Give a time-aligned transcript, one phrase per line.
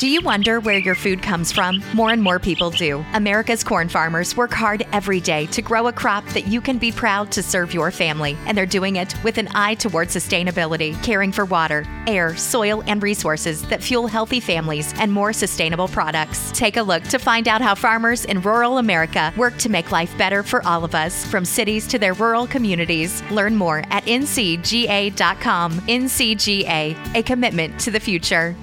[0.00, 1.82] Do you wonder where your food comes from?
[1.92, 3.04] More and more people do.
[3.12, 6.90] America's corn farmers work hard every day to grow a crop that you can be
[6.90, 11.32] proud to serve your family, and they're doing it with an eye toward sustainability, caring
[11.32, 16.50] for water, air, soil, and resources that fuel healthy families and more sustainable products.
[16.52, 20.16] Take a look to find out how farmers in rural America work to make life
[20.16, 23.22] better for all of us, from cities to their rural communities.
[23.30, 25.72] Learn more at ncga.com.
[25.72, 28.56] NCGA, a commitment to the future.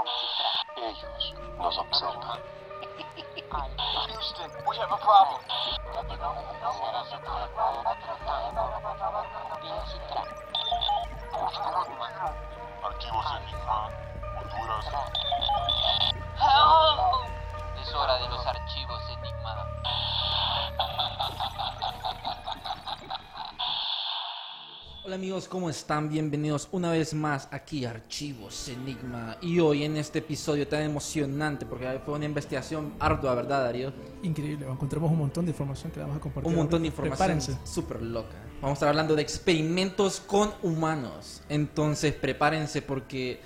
[0.00, 2.40] Ellos nos observan.
[4.08, 5.40] Houston, we have a problem.
[25.10, 26.08] Hola amigos, ¿cómo están?
[26.08, 29.36] Bienvenidos una vez más aquí a Archivos Enigma.
[29.42, 33.92] Y hoy en este episodio tan emocionante, porque fue una investigación ardua, ¿verdad, Darío?
[34.22, 36.48] Increíble, encontramos un montón de información que vamos a compartir.
[36.48, 37.58] Un montón de información Prepárense.
[37.64, 38.36] súper loca.
[38.62, 41.42] Vamos a estar hablando de experimentos con humanos.
[41.48, 43.40] Entonces, prepárense porque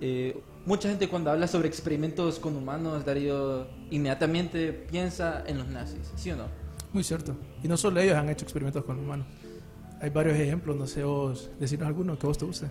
[0.00, 6.10] eh, mucha gente cuando habla sobre experimentos con humanos, Darío, inmediatamente piensa en los nazis,
[6.16, 6.46] ¿sí o no?
[6.92, 7.36] Muy cierto.
[7.62, 9.28] Y no solo ellos han hecho experimentos con humanos.
[10.04, 12.66] Hay varios ejemplos, no sé vos, decirnos alguno que vos te guste.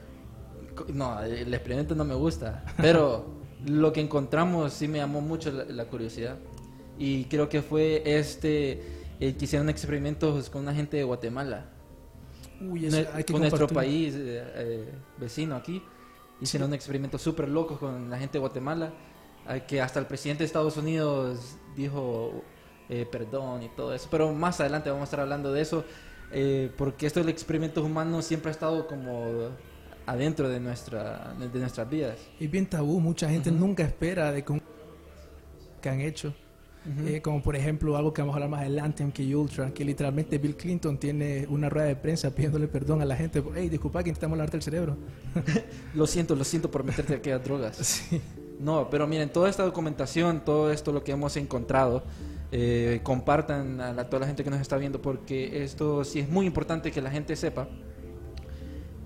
[0.93, 3.25] No, el experimento no me gusta, pero
[3.65, 6.37] lo que encontramos sí me llamó mucho la, la curiosidad.
[6.99, 8.83] Y creo que fue este,
[9.19, 11.71] el que hicieron experimentos con una gente de Guatemala,
[12.61, 15.81] Uy, eso hay que con nuestro país eh, eh, vecino aquí.
[16.39, 18.93] Hicieron experimentos súper locos con la gente de Guatemala,
[19.49, 22.43] eh, que hasta el presidente de Estados Unidos dijo
[22.89, 24.07] eh, perdón y todo eso.
[24.11, 25.85] Pero más adelante vamos a estar hablando de eso,
[26.33, 29.49] eh, porque esto del experimento humano siempre ha estado como
[30.05, 32.17] adentro de, nuestra, de nuestras vidas.
[32.39, 34.61] Es bien tabú, mucha gente nunca espera de que, un-
[35.81, 36.33] que han hecho.
[37.05, 40.37] Eh, como por ejemplo algo que vamos a hablar más adelante, MK Ultra, que literalmente
[40.37, 43.41] Bill Clinton tiene una rueda de prensa pidiéndole perdón a la gente.
[43.55, 44.97] Hey, disculpa que intentamos lavarte el cerebro.
[45.95, 47.77] Lo siento, lo siento por meterte aquellas drogas.
[47.83, 48.21] Sí.
[48.63, 52.01] No, pero miren, toda esta documentación, todo esto lo que hemos encontrado,
[52.53, 56.29] eh, compartan a, la- toda la gente que nos está viendo, porque esto sí es
[56.29, 57.67] muy importante que la gente sepa,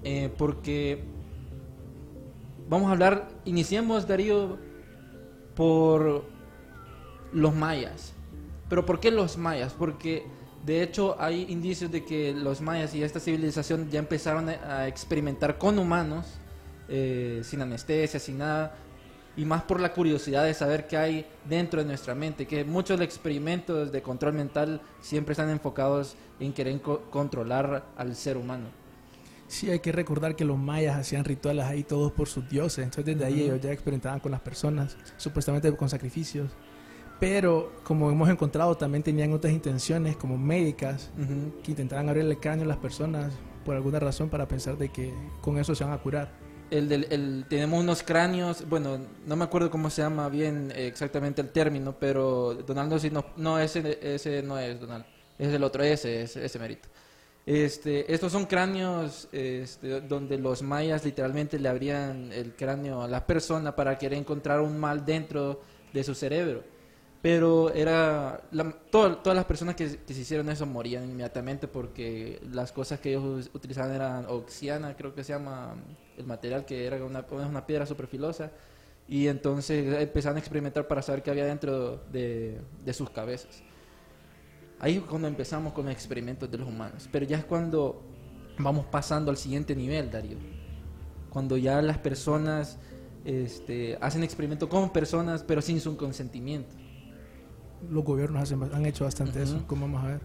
[0.04, 1.04] eh, porque
[2.70, 4.60] vamos a hablar, iniciemos Darío
[5.56, 6.26] por
[7.34, 8.14] los mayas.
[8.70, 9.74] Pero ¿por qué los mayas?
[9.74, 10.24] Porque
[10.68, 15.58] de hecho hay indicios de que los mayas y esta civilización ya empezaron a, experimentar
[15.58, 16.28] con humanos,
[16.90, 18.76] eh, sin anestesia, sin nada,
[19.38, 23.00] y más por la curiosidad de saber qué hay dentro de nuestra mente, que muchos
[23.00, 28.66] experimentos de control mental siempre están enfocados en querer co- controlar al ser humano.
[29.48, 32.84] Sí, hay que recordar que los mayas hacían rituales ahí todos por sus dioses.
[32.84, 36.50] Entonces desde ahí ellos ya experimentaban con las personas, supuestamente con sacrificios.
[37.20, 41.62] Pero como hemos encontrado, también tenían otras intenciones como médicas, Ujú.
[41.64, 43.34] que intentaban abrirle el cráneo a las personas
[43.64, 46.32] por alguna razón para pensar de que con eso se van a curar.
[46.70, 50.88] El del, el- tenemos unos cráneos, bueno, no me acuerdo cómo se llama bien eh,
[50.88, 55.06] exactamente el término, pero Donaldo sí no, no ese, ese no es Donald,
[55.40, 56.90] es el otro, ese, ese, ese mérito.
[57.46, 63.26] Este, estos son cráneos este, donde los mayas literalmente le abrían el cráneo a la
[63.26, 65.62] persona para querer encontrar un mal dentro
[65.94, 66.64] de su cerebro.
[67.22, 72.40] Pero era la- todo- todas las personas que, que se hicieron eso morían inmediatamente porque
[72.52, 75.76] las cosas que ellos utilizaban eran oxiana, creo que se llama
[76.16, 78.52] el material que era una, una piedra súper filosa.
[79.10, 83.64] Y entonces empezaron a experimentar para saber qué había dentro de, de sus cabezas.
[84.80, 87.10] Ahí es cuando empezamos con experimentos de los humanos.
[87.12, 88.04] Pero ya es cuando
[88.60, 90.38] vamos pasando al siguiente nivel, Darío.
[91.30, 92.78] Cuando ya las personas
[93.26, 96.76] este, hacen experimentos con personas, pero sin su consentimiento.
[97.90, 100.22] Los gobiernos hacen- han hecho bastante eso, como vamos a ver.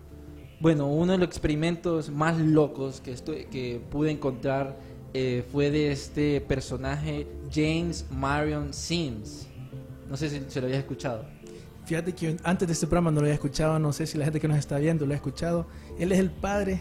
[0.61, 4.79] Bueno, uno de los experimentos más locos que, estoy, que pude encontrar
[5.15, 9.47] eh, fue de este personaje James Marion Sims.
[10.09, 11.25] No sé si se lo habías escuchado.
[11.85, 14.41] Fíjate que antes de este programa no lo había escuchado, no sé si la gente
[14.41, 15.67] que nos está viendo lo ha escuchado.
[15.99, 16.81] Él es el padre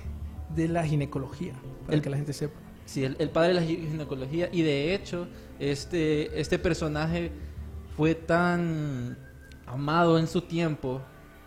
[0.56, 1.54] de la ginecología,
[1.86, 2.58] para El- que la gente sepa.
[2.86, 4.48] Sí, el, el padre de la gi- ginecología.
[4.52, 5.28] Y de hecho,
[5.60, 7.32] este, este personaje
[7.98, 9.18] fue tan
[9.72, 11.02] amado en su tiempo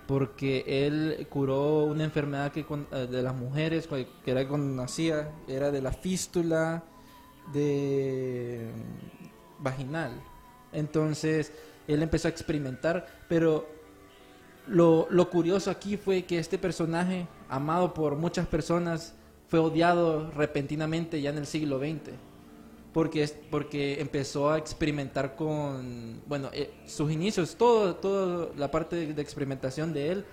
[0.06, 5.70] porque él curó una enfermedad que eh, de las mujeres que era cuando nacía, era
[5.70, 6.82] de la fístula
[7.52, 8.70] de
[9.58, 10.12] vaginal.
[10.72, 11.52] Entonces,
[11.86, 13.66] él empezó a experimentar, pero
[14.66, 19.14] lo, lo curioso aquí fue que este personaje, amado por muchas personas,
[19.48, 22.12] fue odiado repentinamente ya en el siglo XX.
[22.94, 28.96] Porque, es, porque empezó a experimentar con, bueno, eh, sus inicios, todo, todo la parte
[28.96, 30.24] de, de experimentación de él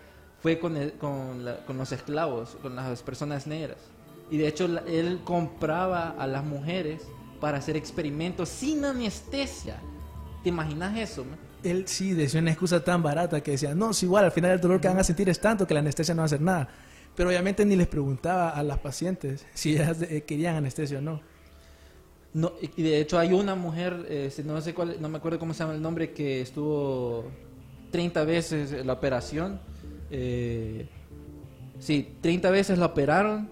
[0.42, 3.78] fue con, el- con, la- con los esclavos, con las personas negras.
[4.30, 7.02] Y de hecho la- él compraba a las mujeres
[7.42, 9.78] para hacer experimentos sin anestesia.
[10.44, 11.26] ¿Te imaginas eso?
[11.26, 11.38] man?
[11.64, 14.62] Él sí decía una excusa tan barata que decía, no, si igual al final el
[14.62, 16.70] dolor que van a sentir es tanto que la anestesia no va a hacer nada.
[17.16, 21.22] Pero obviamente ni les preguntaba a las pacientes si ellas eh, querían anestesia o no.
[22.34, 25.54] No, y de hecho hay una mujer, este, no sé cuál, no me acuerdo cómo
[25.54, 27.26] se llama el nombre, que estuvo
[27.92, 29.60] 30 veces la operación.
[30.10, 30.88] eh,
[31.80, 33.50] sí, 30 veces la operaron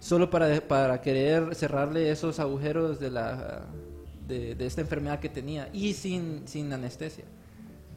[0.00, 3.66] solo para, para querer cerrarle esos agujeros de, la,
[4.26, 7.24] de, de esta enfermedad que tenía y sin, sin anestesia.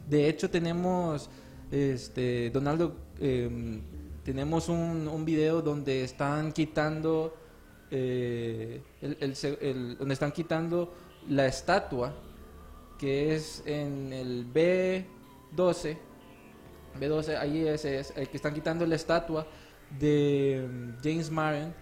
[0.08, 1.28] De hecho tenemos,
[1.70, 3.82] este, Donaldo, em,
[4.22, 7.34] tenemos un, un video donde están quitando
[7.90, 8.82] eh,
[9.98, 10.92] donde están quitando
[11.28, 12.14] la estatua
[12.98, 15.98] que es en el B12
[17.00, 19.46] B12 ahí es, es el que están quitando la estatua
[19.98, 21.74] de mm, James Marion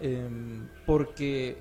[0.00, 1.58] em, porque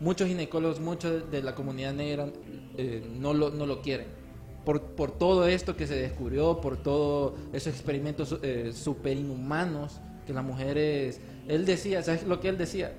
[0.00, 2.28] muchos ginecólogos muchos de la comunidad negra
[2.76, 4.22] eh, no lo no lo quieren
[4.64, 10.32] por, por todo esto que se descubrió, por todos esos experimentos eh, super inhumanos que
[10.32, 11.20] las mujeres...
[11.48, 12.92] Él decía, ¿sabes lo que él decía?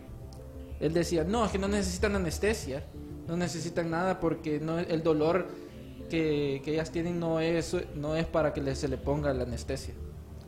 [0.80, 2.84] Él decía, no, es que no necesitan anestesia,
[3.28, 5.48] no necesitan nada porque no el dolor
[6.10, 9.44] que, que ellas tienen no es, no es para que le- se le ponga la
[9.44, 9.94] anestesia.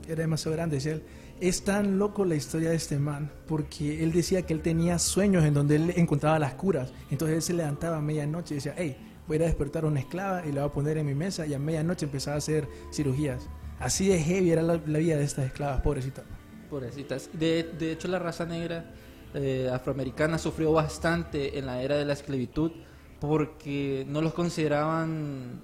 [0.08, 1.04] Era demasiado grande, decía él.
[1.40, 5.44] Es tan loco la historia de este man, porque él decía que él tenía sueños
[5.44, 6.94] en donde él encontraba las curas.
[7.12, 8.96] Entonces él se levantaba a medianoche y decía, hey,
[9.28, 11.54] voy a despertar a una esclava y la voy a poner en mi mesa y
[11.54, 13.48] a medianoche empezaba a hacer cirugías.
[13.80, 16.24] Así de heavy era la, la vida de estas esclavas, pobrecitas.
[16.70, 17.30] Pobrecitas.
[17.34, 18.94] De, de hecho, la raza negra
[19.38, 22.72] eh, afroamericana sufrió bastante en la era de la esclavitud
[23.20, 25.62] porque no los consideraban,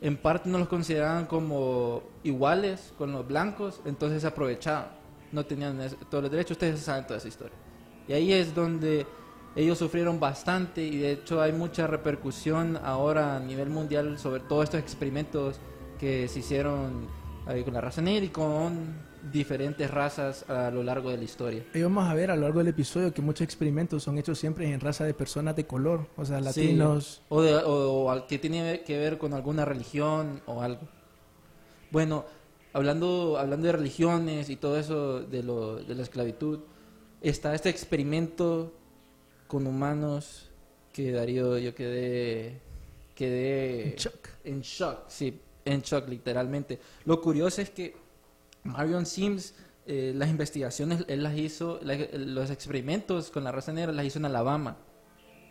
[0.00, 4.92] en parte no los consideraban como iguales con los blancos, entonces se aprovechaban.
[5.32, 7.56] No tenían todos los derechos, ustedes saben toda esa historia.
[8.06, 9.04] Y ahí es donde
[9.56, 14.64] ellos sufrieron bastante y de hecho hay mucha repercusión ahora a nivel mundial sobre todos
[14.64, 15.58] estos experimentos
[15.98, 17.08] que se hicieron
[17.64, 21.64] con la raza negra y con diferentes razas a lo largo de la historia.
[21.74, 24.70] Y vamos a ver a lo largo del episodio que muchos experimentos son hechos siempre
[24.72, 26.44] en raza de personas de color, o sea, Sí.
[26.44, 27.22] latinos.
[27.28, 30.82] O, de- o- o que tiene que ver con alguna religión o algo.
[31.90, 32.24] Bueno,
[32.72, 36.60] hablando, hablando de religiones y todo eso de, lo, de la esclavitud,
[37.20, 38.72] está este experimento
[39.48, 40.48] con humanos
[40.92, 42.60] que Darío yo quedé
[43.14, 44.28] quedé En shock.
[44.44, 46.78] en shock, sí, en shock literalmente.
[47.04, 47.94] Lo curioso es que
[48.64, 49.54] Marion Sims
[49.86, 54.26] eh, las investigaciones él las hizo, los experimentos con la raza negra las hizo en
[54.26, 54.76] Alabama.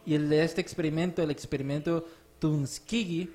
[0.05, 2.05] Y el de este experimento, el experimento
[2.39, 3.29] Tuskegee,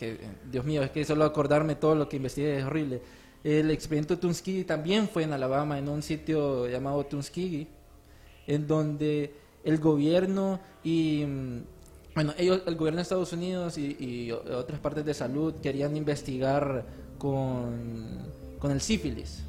[0.00, 0.18] eh,
[0.50, 3.02] Dios mío, es que solo acordarme todo lo que investigué es horrible.
[3.42, 7.66] El experimento Tuskegee también fue en Alabama, en un sitio llamado Tuskegee,
[8.46, 9.34] en donde
[9.64, 11.58] el gobierno y mm,
[12.14, 16.84] bueno, ellos, el gobierno de Estados Unidos y, otras partes de salud querían investigar
[17.18, 18.18] con,
[18.58, 19.44] con el sífilis.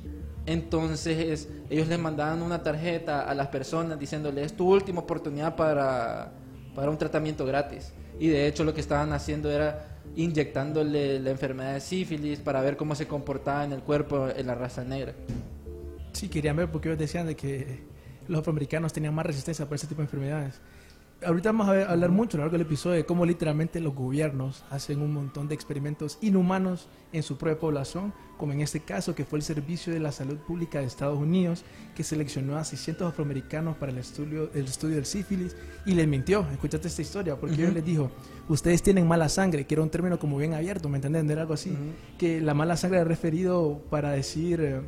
[0.45, 6.31] Entonces ellos les mandaban una tarjeta a las personas diciéndole es tu última oportunidad para,
[6.75, 7.93] para un tratamiento gratis.
[8.19, 12.77] Y de hecho lo que estaban haciendo era inyectándole la enfermedad de sífilis para ver
[12.77, 15.13] cómo se comportaba en el cuerpo en la raza negra.
[16.13, 17.83] Sí, querían ver porque ellos decían de que
[18.27, 20.59] los afroamericanos tenían más resistencia para ese tipo de enfermedades.
[21.25, 24.63] Ahorita vamos a hablar mucho a lo largo del episodio de cómo literalmente los gobiernos
[24.69, 29.25] hacen un montón de experimentos inhumanos en su propia población, como en este caso que
[29.25, 33.75] fue el Servicio de la Salud Pública de Estados Unidos, que seleccionó a 600 afroamericanos
[33.75, 36.45] para el estudio, el estudio del sífilis y les mintió.
[36.53, 37.63] Escúchate esta historia, porque Ujú.
[37.63, 38.11] ellos les dijo,
[38.47, 41.29] ustedes tienen mala sangre, que era un término como bien abierto, ¿me entienden?
[41.29, 41.75] Era algo así.
[42.17, 44.81] Que la mala sangre era referido para decir...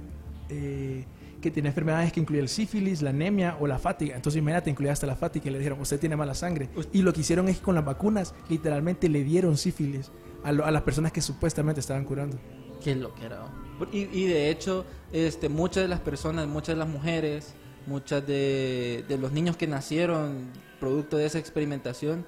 [0.50, 1.06] eh,
[1.42, 4.16] que tiene enfermedades que incluye el sífilis, la anemia o la fatiga.
[4.16, 6.70] Entonces, imagínate, incluía hasta la fatiga y le dijeron, usted tiene mala sangre.
[6.94, 10.12] Y lo que hicieron es que con las vacunas, literalmente le dieron sífilis
[10.44, 12.38] a, lo- a las personas que supuestamente estaban curando.
[12.84, 13.44] Qué lo que era.
[13.92, 17.54] Y, y de hecho, este, muchas de las personas, muchas de las mujeres,
[17.88, 22.26] muchas de, de los niños que nacieron producto de esa experimentación,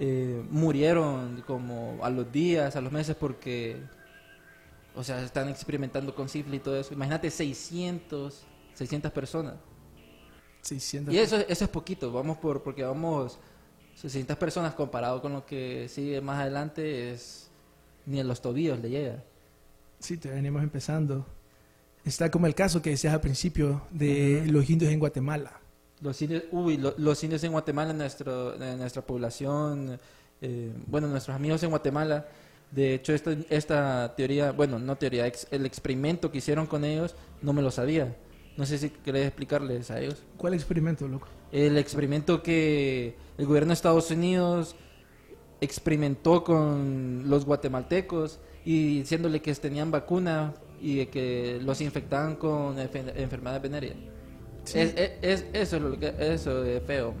[0.00, 3.76] eh, murieron como a los días, a los meses, porque,
[4.94, 6.94] o sea, están experimentando con sífilis y todo eso.
[6.94, 8.42] Imagínate 600,
[8.74, 9.54] 600 personas.
[10.62, 11.12] 600.
[11.14, 13.38] Y eso, eso es poquito, vamos por, porque vamos
[13.96, 17.50] 600 personas comparado con lo que sigue más adelante, es
[18.06, 19.22] ni en los tobillos le llega.
[19.98, 21.26] Sí, te venimos empezando.
[22.04, 25.60] Está como el caso que decías al principio de los indios en Guatemala.
[26.00, 29.98] Los indios, uy, lo- los indios en Guatemala, nuestro, nuestra población,
[30.42, 32.26] eh, bueno, nuestros amigos en Guatemala,
[32.74, 37.14] de hecho esta, esta teoría, bueno, no teoría, ex- el experimento que hicieron con ellos,
[37.42, 38.16] no me lo sabía.
[38.56, 40.22] No sé si querés explicarles a ellos.
[40.36, 41.26] ¿Cuál experimento, loco?
[41.50, 44.76] El experimento que el gobierno de Estados Unidos
[45.60, 53.12] experimentó con los guatemaltecos y diciéndole que tenían vacuna y que los infectaban con enfe-
[53.16, 53.96] enfermedades venéreas.
[54.64, 54.78] Sí.
[54.78, 57.14] Es, es- es- eso es lo que eso es feo.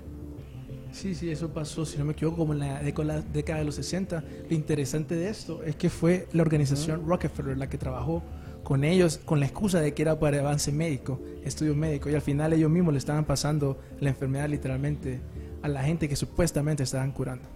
[0.94, 4.22] Sí, sí, eso pasó, si no me equivoco, como en la década, de los 60.
[4.48, 8.22] Lo interesante de esto es que fue la organización Rockefeller la que trabajó
[8.62, 12.22] con ellos con la excusa de que era para avance médico, estudio médico, y al
[12.22, 15.20] final ellos mismos le estaban pasando la enfermedad literalmente
[15.62, 17.48] a la gente que supuestamente estaban curando.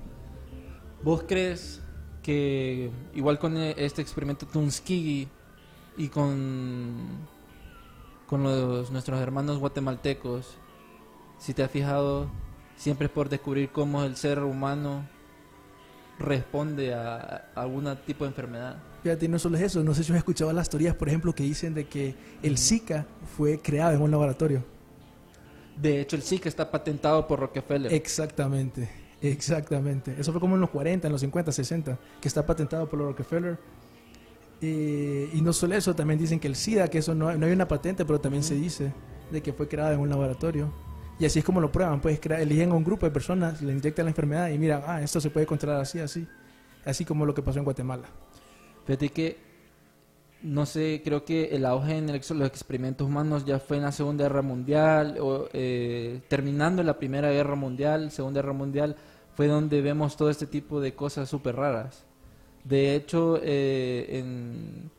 [1.04, 1.80] ¿Vos crees
[2.24, 5.28] que igual con e- este experimento Tuskegee
[5.96, 7.28] y con
[8.26, 10.58] con los nuestros hermanos guatemaltecos,
[11.38, 12.28] si te has fijado,
[12.78, 15.06] siempre es por descubrir cómo el ser humano
[16.18, 18.76] responde a, a algún tipo de enfermedad?
[19.02, 21.34] Fíjate, y no solo es eso, no sé si has escuchado las teorías, por ejemplo,
[21.34, 23.06] que dicen de que el Zika
[23.36, 24.64] fue creado en un laboratorio.
[25.76, 27.92] De hecho, el Zika está patentado por Rockefeller.
[27.92, 28.88] Exactamente,
[29.20, 30.16] exactamente.
[30.18, 33.58] Eso fue como en los 40, en los 50, 60, que está patentado por Rockefeller.
[34.60, 37.52] Eh, y no solo eso, también dicen que el SIDA, que eso no, no hay
[37.52, 38.92] una patente, pero también se dice
[39.30, 40.72] de que fue creado en un laboratorio.
[41.20, 44.04] Y así es como lo prueban, pues eligen a un grupo de personas, le inyectan
[44.04, 46.26] la enfermedad y miran, ah, esto se puede controlar así, así.
[46.84, 48.06] Así como lo que pasó en Guatemala.
[48.86, 49.36] Fíjate que,
[50.42, 53.92] no sé, creo que el auge en el los experimentos humanos ya fue en la
[53.92, 58.96] Segunda Guerra Mundial, o eh, terminando la Primera Guerra Mundial, Segunda Guerra Mundial,
[59.34, 62.04] fue donde vemos todo este tipo de cosas súper raras.
[62.62, 64.90] De hecho, eh, en,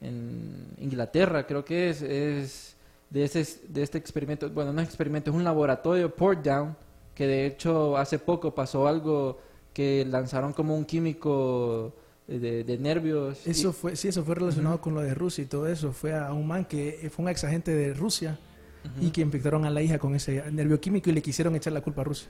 [0.00, 2.76] en Inglaterra, creo que es, es
[3.10, 6.76] de, ese, de este experimento, bueno, no es experimento, es un laboratorio, Port Down,
[7.14, 9.38] que de hecho hace poco pasó algo
[9.72, 11.92] que lanzaron como un químico
[12.26, 13.46] de, de nervios.
[13.46, 15.92] y- Eso fue, sí, eso fue relacionado con lo de Rusia y todo eso.
[15.92, 18.38] Fue a un man que fue un ex agente de Rusia
[19.00, 21.80] y que infectaron a la hija con ese nervio químico y le quisieron echar la
[21.82, 22.28] culpa a Rusia.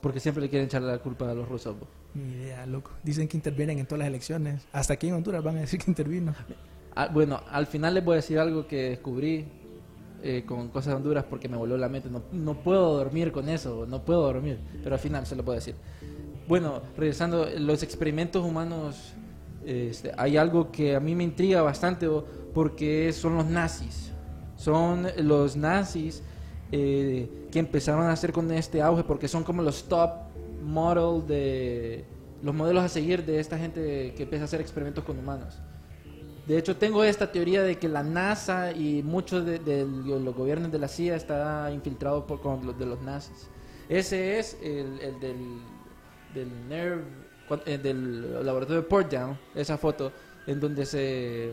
[0.00, 1.78] Porque siempre le quieren echarle la culpa a los rusos.
[1.80, 1.86] bo.
[2.14, 2.90] Ni idea, loco.
[3.02, 4.66] Dicen que intervienen en todas las elecciones.
[4.72, 6.34] Hasta aquí en Honduras van a decir que intervino.
[6.94, 9.46] Ah, bueno, al final les voy a decir algo que descubrí
[10.26, 12.08] eh, con cosas Honduras porque me voló la mente.
[12.08, 15.56] No, no puedo dormir con eso, no puedo dormir, pero al final se lo puedo
[15.56, 15.74] decir.
[16.48, 19.12] Bueno, regresando, los experimentos humanos,
[19.66, 22.08] este, hay algo que a mí me intriga bastante
[22.54, 24.12] porque son los nazis.
[24.56, 26.22] Son los nazis
[26.72, 30.10] eh, que empezaron a hacer con este auge porque son como los top
[30.62, 32.06] model de
[32.42, 35.60] los modelos a seguir de esta gente que empieza a hacer experimentos con humanos.
[36.46, 40.70] De hecho, tengo esta teoría de que la NASA y muchos de, de los gobiernos
[40.70, 43.48] de la CIA está infiltrado por, con los de los nazis.
[43.88, 45.58] Ese es el, el del,
[46.34, 47.02] del NERV,
[47.66, 50.12] eh, del laboratorio de Portdown, esa foto,
[50.46, 51.52] en donde se,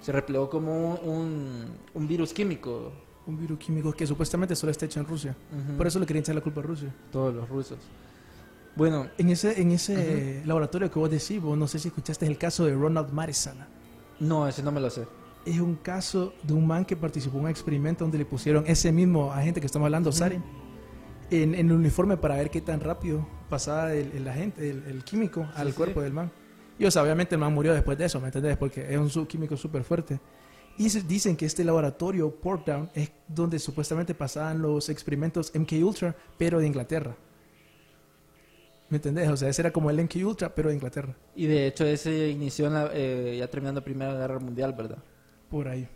[0.00, 2.92] se replegó como un, un, virus químico.
[3.26, 5.36] Un virus químico que supuestamente solo está hecho en Rusia.
[5.76, 6.94] Por eso le querían echar la culpa a Rusia.
[7.10, 7.78] Todos los rusos.
[8.76, 12.36] Bueno, En ese, en ese laboratorio que vos decís, vos no sé si escuchaste el
[12.36, 13.56] caso de Ronald Madison.
[14.20, 15.06] no, ese no me lo sé.
[15.46, 18.92] Es un caso de un man que participó en un experimento donde le pusieron ese
[18.92, 20.42] mismo agente que estamos hablando, Sarin,
[21.30, 25.04] en, en el uniforme para ver qué tan rápido pasaba el, el agente, el, el
[25.04, 25.72] químico, al sí.
[25.74, 26.30] cuerpo del man.
[26.78, 28.56] Y o sea, obviamente el man murió después de eso, ¿me entendés?
[28.56, 30.20] Porque es un químico súper fuerte.
[30.78, 36.58] Y dicen que este laboratorio, Portdown, es donde supuestamente pasaban los experimentos MK Ultra, pero
[36.58, 37.16] de Inglaterra.
[38.88, 39.28] ¿Me entendés?
[39.28, 41.14] O sea, ese era como el MK Ultra, pero de Inglaterra.
[41.34, 44.98] Y de hecho ese inició en la- eh, ya terminando Primera Guerra Mundial, ¿verdad?
[45.50, 45.88] Por ahí.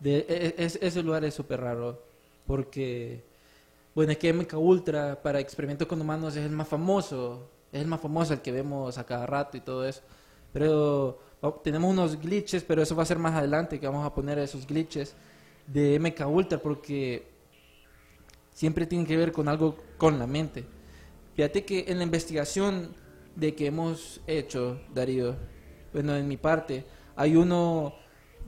[0.00, 2.02] De, e- es- ese lugar es súper raro
[2.46, 3.24] porque,
[3.94, 7.86] bueno, es que MK Ultra para experimentos con humanos es el más famoso, es el
[7.88, 10.02] más famoso, el que vemos a cada rato y todo eso.
[10.52, 14.14] Pero oh, tenemos unos glitches, pero eso va a ser más adelante que vamos a
[14.14, 15.14] poner esos glitches
[15.68, 17.26] de MK Ultra porque
[18.52, 20.64] siempre tienen que ver con algo con la mente.
[21.34, 22.94] Fíjate que en la investigación
[23.34, 25.34] de que hemos hecho, Darío,
[25.92, 26.84] bueno, en mi parte,
[27.16, 27.94] hay uno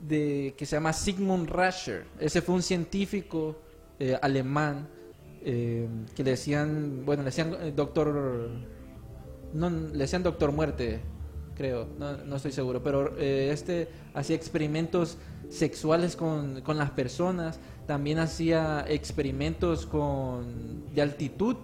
[0.01, 2.05] de que se llama Sigmund Rascher.
[2.19, 3.57] Ese fue un científico
[3.99, 4.87] eh, alemán
[5.41, 8.51] eh, que le decían, bueno, le decían eh, doctor,
[9.53, 11.01] no, le decían doctor muerte,
[11.55, 15.17] creo, no, no estoy seguro, pero este hacía experimentos
[15.49, 21.55] sexuales con, con las personas, también hacía experimentos con de altitud,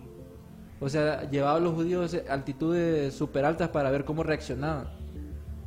[0.84, 4.88] o sea, llevaba a los judíos a altitudes super altas para ver cómo reaccionaban.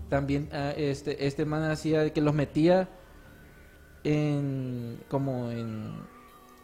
[0.08, 2.88] También ah, este, este man hacía que los metía
[4.04, 5.94] en como en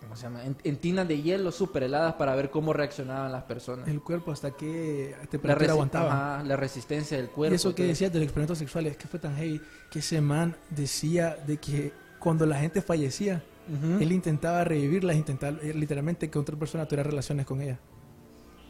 [0.00, 0.44] ¿cómo se llama?
[0.44, 3.88] En, en tinas de hielo super heladas para ver cómo reaccionaban las personas.
[3.88, 6.34] El cuerpo hasta qué La, temperatura resi- aguantaba.
[6.36, 7.52] ajá, la resistencia del cuerpo.
[7.52, 10.54] y eso que decías del experimento sexual es que fue tan heavy que ese man
[10.70, 14.02] decía de que cuando la gente fallecía, Ujú.
[14.02, 17.78] él intentaba revivirlas, intentaba eh, literalmente que otra persona tuviera relaciones con ella.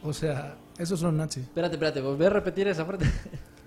[0.03, 1.45] O sea, esos son nazis.
[1.45, 3.07] Espérate, espérate, volver a repetir esa parte.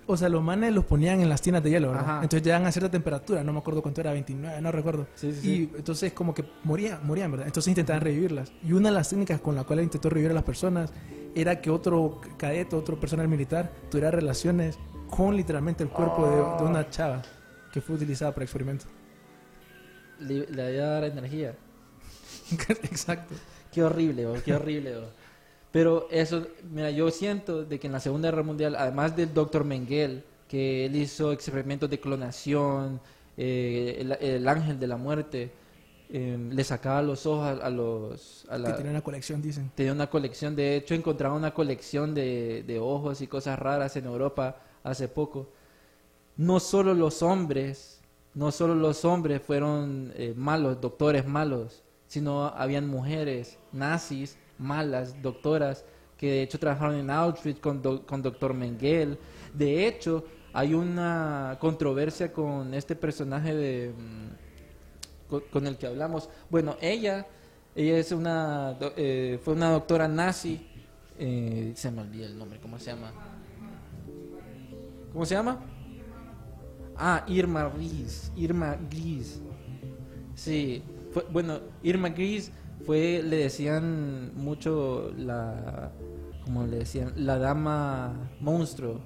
[0.08, 2.04] O sea, los manes los ponían en las tinas de hielo, ¿verdad?
[2.04, 2.14] Ajá.
[2.22, 5.08] Entonces llegan a cierta temperatura, no me acuerdo cuánto era, 29, no recuerdo.
[5.16, 5.72] Sí, sí, y sí.
[5.76, 7.48] entonces como que morían, morían, ¿verdad?
[7.48, 8.52] Entonces intentaban revivirlas.
[8.62, 10.92] Y una de las técnicas con la cual intentó revivir a las personas
[11.34, 14.78] era que otro cadete, otro personal militar tuviera relaciones
[15.10, 17.22] con literalmente el cuerpo de, de una chava
[17.72, 18.86] que fue utilizada para experimento.
[20.20, 21.56] Le, le iba a dar energía.
[22.68, 23.34] Exacto.
[23.72, 24.96] Qué horrible, oh, qué horrible.
[24.98, 25.25] oh.
[25.76, 29.62] Pero eso, mira, yo siento de que en la Segunda Guerra Mundial, además del doctor
[29.62, 32.98] Mengele, que él hizo experimentos de clonación,
[33.36, 35.52] eh, el, el ángel de la muerte,
[36.08, 38.46] eh, le sacaba los ojos a, a los...
[38.48, 39.70] A Que la, tenía una colección, dicen.
[39.74, 44.06] tenía una colección, de hecho encontraba una colección de, de ojos y cosas raras en
[44.06, 45.50] Europa hace poco.
[46.38, 48.00] No solo los hombres,
[48.32, 55.84] no solo los hombres fueron eh, malos, doctores malos, sino habían mujeres nazis malas, doctoras,
[56.16, 59.18] que de hecho trabajaron en Auschwitz con, con doctor Mengele.
[59.52, 63.92] De hecho, hay una controversia con este personaje de...
[63.92, 66.28] mm, con, el que hablamos.
[66.48, 67.26] Bueno, ella,
[67.74, 70.66] ella es una, eh, fue una doctora nazi,
[71.18, 73.12] eh, se me olvida el nombre, ¿cómo se llama?
[75.12, 75.60] ¿Cómo se llama?
[76.96, 79.40] Ah, Irma Gris, Irma Gris.
[80.34, 80.82] Sí,
[81.30, 82.50] bueno, Irma Gris
[82.84, 85.92] fue, le decían mucho la,
[86.44, 89.00] como le decían, la dama monstruo,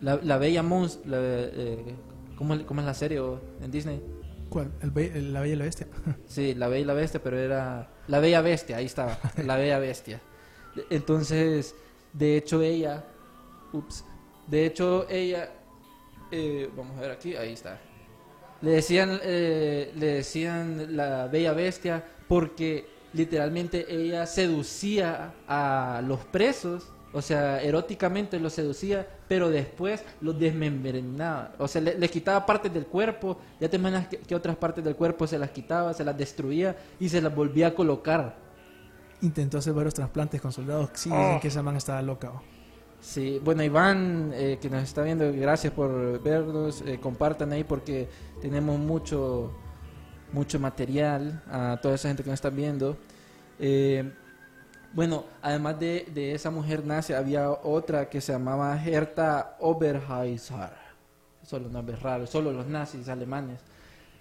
[0.00, 1.94] la, la bella monstruo, la, eh,
[2.36, 4.02] ¿cómo, cómo es la serie oh, en Disney?
[4.50, 4.70] ¿Cuál?
[4.82, 5.86] El be- el- la Bella y la Bestia.
[6.26, 9.78] Sí, la Bella y la Bestia, pero era la Bella Bestia, ahí estaba, la Bella
[9.78, 10.20] Bestia.
[10.90, 11.74] Entonces,
[12.12, 13.04] de hecho ella,
[13.72, 14.04] ups,
[14.46, 15.50] de hecho ella,
[16.30, 17.80] eh, vamos a ver aquí, ahí está.
[18.60, 26.88] Le decían, eh, le decían la Bella Bestia porque literalmente ella seducía a los presos,
[27.12, 32.74] o sea, eróticamente los seducía, pero después los desmembrenaba, o sea, le- les quitaba partes
[32.74, 36.04] del cuerpo, ya te imaginas que, que otras partes del cuerpo se las quitaba, se
[36.04, 38.36] las destruía y se las volvía a colocar.
[39.22, 40.90] Intentó hacer varios trasplantes con soldados.
[40.94, 42.30] Sí, dicen que esa man estaba loca.
[42.34, 42.42] oh.
[43.00, 46.82] Sí, bueno, Iván, eh, que nos está viendo, gracias por vernos.
[46.86, 48.08] eh, compartan ahí porque
[48.40, 49.52] tenemos mucho,
[50.34, 52.96] mucho material a toda esa gente que nos está viendo.
[53.58, 54.12] Eh,
[54.92, 60.70] bueno, además de, de esa mujer nazi, había otra que se llamaba Herta Oberheiser.
[61.42, 63.60] Solo nombres raros, solo los nazis alemanes.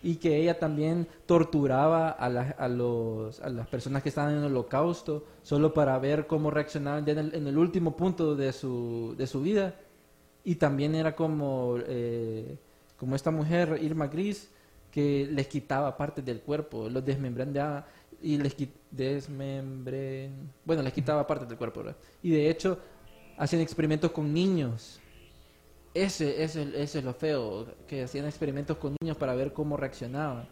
[0.04, 4.40] Y que ella también torturaba a, la- a, los, a las personas que estaban en
[4.40, 9.16] el holocausto, solo para ver cómo reaccionaban en el, en el último punto de su,
[9.18, 9.76] de su vida.
[10.44, 12.58] Y también era como, eh,
[12.98, 14.50] como esta mujer, Irma Gris,
[14.94, 17.86] que les quitaba partes del cuerpo, los desmembraba
[18.22, 18.56] y les
[18.92, 21.98] desmembren, bueno, les quitaba partes del cuerpo, ¿verdad?
[22.22, 22.80] Y de hecho,
[23.38, 25.00] hacían experimentos con niños.
[25.96, 30.48] Ese, ese, ese es lo feo, que hacían experimentos con niños para ver cómo reaccionaban.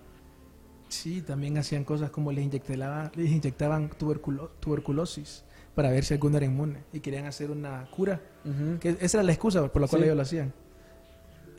[0.89, 6.37] Sí, también hacían cosas como les inyectaban, les inyectaban tuberculo- tuberculosis para ver si alguno
[6.37, 8.19] era inmune y querían hacer una cura.
[8.43, 8.79] Ujú.
[8.79, 10.05] Que esa era la excusa por la cual Sí.
[10.05, 10.53] ellos lo hacían.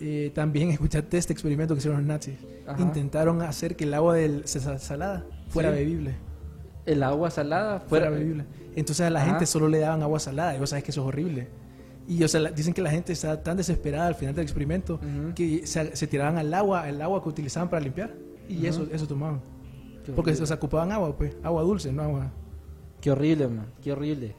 [0.04, 2.34] Eh, también escuchaste este experimento que hicieron los nazis.
[2.66, 2.82] Ajá.
[2.82, 5.76] Intentaron hacer que el agua del sa- salada fuera Sí.
[5.76, 6.14] bebible.
[6.84, 8.44] El agua salada Fuera fuera bebible.
[8.74, 9.30] Entonces a la Ajá.
[9.30, 11.48] gente solo le daban agua salada y vos sabes que eso es horrible.
[12.08, 14.98] Y o sea, dicen que la gente estaba tan desesperada al final del experimento
[15.36, 18.12] que se, se tiraban al agua, el agua que utilizaban para limpiar
[18.48, 19.40] y eso, eso tomaban.
[20.04, 20.46] Qué Porque horrible.
[20.48, 22.32] sea, ocupaban agua, pues, agua dulce, no agua.
[23.00, 23.66] Qué horrible, man.
[23.80, 24.34] Qué horrible.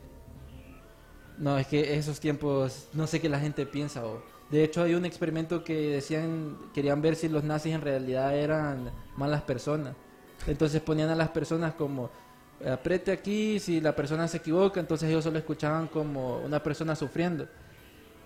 [1.38, 4.06] No, es que esos tiempos, no sé qué la gente piensa.
[4.06, 4.22] o-
[4.54, 8.92] De hecho, hay un experimento que decían, querían ver si los nazis en realidad eran
[9.18, 9.96] malas personas.
[10.46, 12.12] Entonces ponían a las personas como,
[12.64, 17.48] apriete aquí, si la persona se equivoca, entonces ellos solo escuchaban como una persona sufriendo.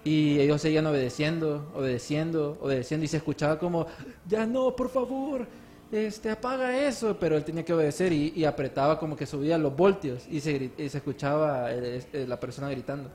[0.04, 3.88] Y ellos seguían obedeciendo, obedeciendo, obedeciendo, y se escuchaba como,
[4.28, 5.48] ya no, por favor,
[5.94, 10.28] este, apaga eso, pero él tenía que obedecer y, apretaba como que subía los voltios
[10.30, 13.10] y se, y se escuchaba la persona gritando.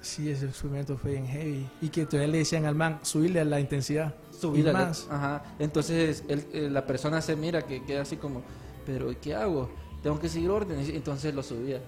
[0.00, 1.68] Sí, ese experimento fue en heavy.
[1.80, 4.14] Y que todavía le decían al man, subirle a la intensidad.
[4.30, 5.06] Subir y a la- más.
[5.10, 5.42] Ajá.
[5.58, 8.42] Entonces él- eh, la persona se mira que queda así como,
[8.84, 9.68] pero ¿qué hago?
[10.02, 10.88] Tengo que seguir órdenes.
[10.90, 11.80] Entonces lo subía.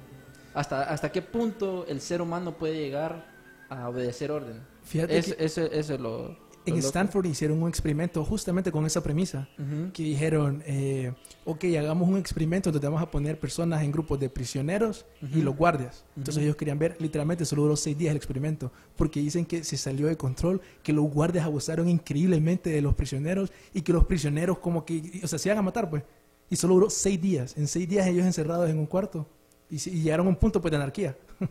[0.54, 3.26] ¿Hasta, ¿Hasta qué punto el ser humano puede llegar
[3.68, 4.60] a obedecer orden?
[4.82, 6.47] Fíjate Es- que eso, eso es lo...
[6.68, 6.86] En loco.
[6.86, 9.48] Stanford hicieron un experimento justamente con esa premisa.
[9.58, 9.92] Ujú.
[9.92, 11.12] Que dijeron, eh,
[11.44, 15.56] ok, hagamos un experimento donde vamos a poner personas en grupos de prisioneros y los
[15.56, 16.04] guardias.
[16.16, 19.76] Entonces ellos querían ver, literalmente solo duró seis días el experimento, porque dicen que se
[19.76, 24.58] salió de control, que los guardias abusaron increíblemente de los prisioneros y que los prisioneros
[24.58, 26.02] como que, o sea, se iban a matar pues.
[26.50, 27.56] Y solo duró seis días.
[27.56, 29.26] En seis días ellos encerrados en un cuarto.
[29.70, 31.16] Y, y llegaron a un punto pues de anarquía.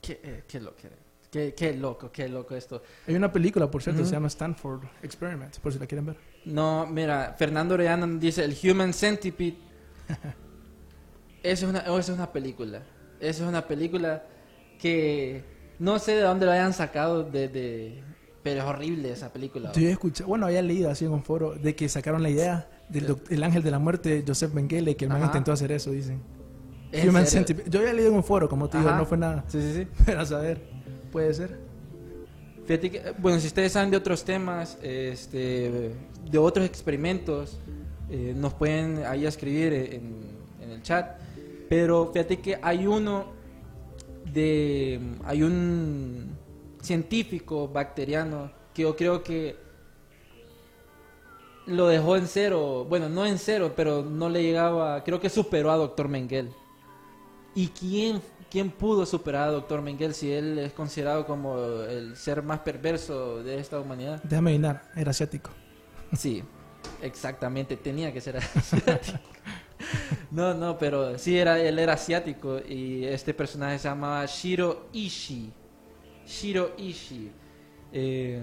[0.00, 0.76] Qué, eh, qué loco.
[1.30, 2.82] Qué, qué loco, qué loco esto.
[3.06, 4.08] Hay una película, por cierto, Ujú.
[4.08, 6.16] se llama Stanford Experiment, por si la quieren ver.
[6.46, 9.56] No, mira, Fernando Orellana dice el Human Centipede.
[11.42, 12.82] Eso es una, eso es una película.
[13.20, 14.24] Eso es una película
[14.78, 15.44] que
[15.78, 18.02] no sé de dónde lo hayan sacado de, de-
[18.42, 19.72] pero es horrible esa película.
[19.72, 22.68] Yo he escuchado, bueno, había leído así en un foro de que sacaron la idea
[22.88, 26.22] del el ángel de la muerte, Joseph Mengele, que el man intentó hacer eso, dicen.
[26.90, 27.26] ¿En Human?
[27.26, 27.68] Centipede.
[27.68, 29.44] Yo había leído en un foro, como te digo, no fue nada.
[29.48, 29.88] Sí, sí, sí.
[30.06, 30.60] Pero a saber,
[31.08, 31.58] puede ser.
[32.66, 35.92] Fíjate que, bueno, si ustedes saben de otros temas, este,
[36.30, 37.58] de otros experimentos,
[38.10, 40.12] eh, nos pueden ahí escribir en,
[40.62, 41.18] en el chat.
[41.68, 43.26] Pero fíjate que hay uno
[44.32, 46.36] de, hay un
[46.80, 49.56] científico bacteriano que yo creo que
[51.66, 55.70] lo dejó en cero, bueno, no en cero, pero no le llegaba, creo que superó
[55.70, 56.08] a Dr.
[56.08, 56.50] Mengele.
[57.58, 59.82] ¿Y quién, quién pudo superar a Dr.
[59.82, 64.22] Mengele si él es considerado como el ser más perverso de esta humanidad?
[64.22, 65.50] Déjame adivinar, era asiático.
[66.16, 66.44] Sí,
[67.02, 69.18] exactamente, tenía que ser asiático.
[70.30, 75.52] No, no, pero sí, era, él era asiático y este personaje se llamaba Shiro Ishii.
[76.28, 77.32] Shiro Ishii.
[77.92, 78.40] Eh,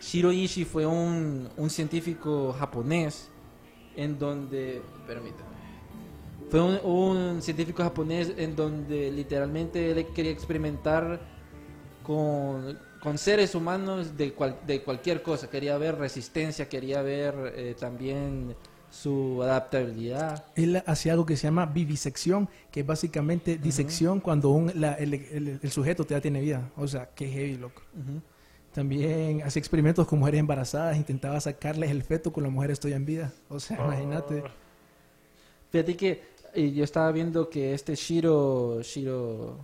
[0.00, 3.28] Shiro Ishii fue un, un científico japonés
[3.94, 5.55] en donde, permítame,
[6.48, 11.20] fue un, un científico japonés en donde literalmente él quería experimentar
[12.02, 15.48] con, con seres humanos de, cual- de cualquier cosa.
[15.50, 18.54] Quería ver resistencia, quería ver eh, también
[18.90, 20.44] su adaptabilidad.
[20.54, 25.14] Él hacía algo que se llama vivisección, que es básicamente disección cuando un, la- el,
[25.14, 26.70] el- el sujeto ya tiene vida.
[26.76, 27.82] O sea, qué heavy, loco.
[28.72, 33.06] También hacía experimentos con mujeres embarazadas, intentaba sacarles el feto con las mujeres todavía en
[33.06, 33.32] vida.
[33.48, 34.44] O sea, imagínate.
[35.72, 36.22] Fíjate que
[36.56, 39.58] eh, yo estaba viendo que este Shiro, Shiro,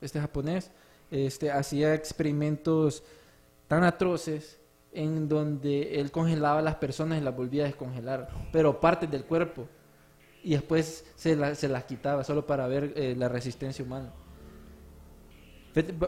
[0.00, 0.70] este japonés,
[1.10, 3.02] este hacía experimentos
[3.68, 4.58] tan atroces
[4.92, 9.24] en donde él congelaba a las personas y las volvía a descongelar, pero partes del
[9.24, 9.66] cuerpo,
[10.42, 14.10] y después se, la- se las quitaba solo para ver eh, la resistencia humana.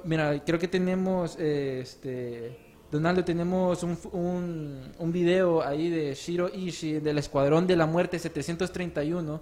[0.04, 2.56] Mira, creo que tenemos, eh, este,
[2.90, 8.18] Donaldo, tenemos un, un, un video ahí de Shiro Ishii del Escuadrón de la Muerte
[8.18, 9.40] 731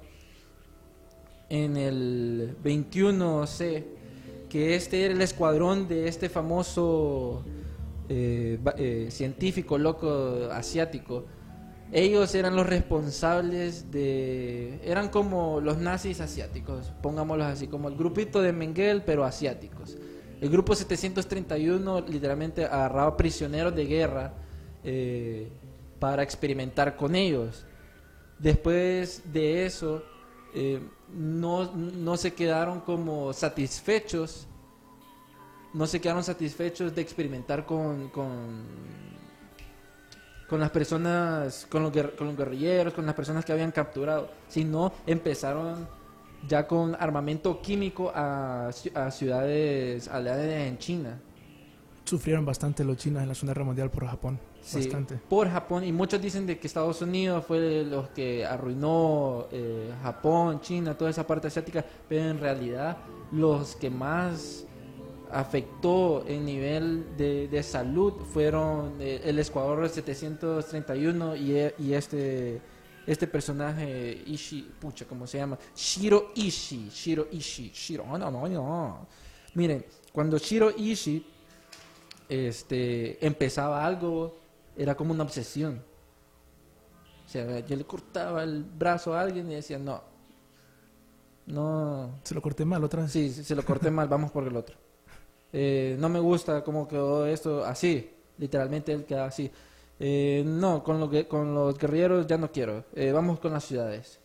[1.50, 3.84] en el 21C,
[4.48, 7.44] que este era el escuadrón de este famoso
[8.08, 11.24] eh, eh, científico loco asiático.
[11.92, 14.80] Ellos eran los responsables de...
[14.84, 19.96] Eran como los nazis asiáticos, pongámoslos así, como el grupito de Mengele, pero asiáticos.
[20.40, 24.34] El grupo 731 literalmente agarraba prisioneros de guerra
[24.84, 25.48] eh,
[25.98, 27.66] para experimentar con ellos.
[28.38, 30.02] Después de eso,
[31.14, 34.46] no, no se quedaron como satisfechos,
[35.72, 38.64] no se quedaron satisfechos de experimentar con, con,
[40.60, 45.88] las personas, con los, guerrilleros, con las personas que habían capturado, sino empezaron
[46.48, 51.20] ya con armamento químico a, ci- a ciudades aledañas en China.
[52.04, 54.40] Sufrieron bastante los chinos en la Segunda Guerra Mundial por Japón.
[54.70, 55.16] Sí, Bastante.
[55.28, 60.60] por Japón y muchos dicen de que Estados Unidos fue los que arruinó eh, Japón,
[60.60, 62.98] China, toda esa parte asiática, pero en realidad
[63.32, 64.64] los que más
[65.32, 72.60] afectó en nivel de, de salud fueron eh, el Escuadrón 731 y, e- y este
[73.06, 75.58] este personaje Ishii, pucha, ¿cómo se llama?
[75.74, 79.06] Shiro Ishii, Shiro Ishii, Shiro, no, no, no.
[79.54, 81.26] Miren, cuando Shiro Ishii
[82.28, 84.36] este, empezaba algo,
[84.76, 85.82] era como una obsesión.
[87.26, 90.02] O sea, yo le cortaba el brazo a alguien y decía, no,
[91.46, 93.12] no, Se lo corté mal otra vez.
[93.12, 94.76] sí, se lo corté mal, vamos por el otro.
[95.52, 99.50] Eh, no me gusta cómo quedó esto así, literalmente él quedaba así.
[99.98, 103.64] Eh, no, con, lo que, con los guerrilleros ya no quiero, Eh, vamos con las
[103.64, 104.18] ciudades.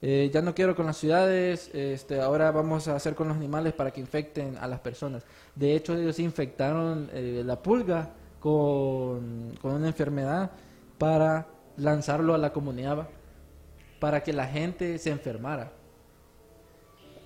[0.00, 3.72] Eh, ya no quiero con las ciudades, este, ahora vamos a hacer con los animales
[3.72, 5.22] para que infecten a las personas.
[5.54, 8.10] De hecho, ellos infectaron la pulga
[8.42, 10.50] con, con una enfermedad
[10.98, 13.08] para lanzarlo a la comunidad,
[14.00, 15.72] para que la gente se enfermara.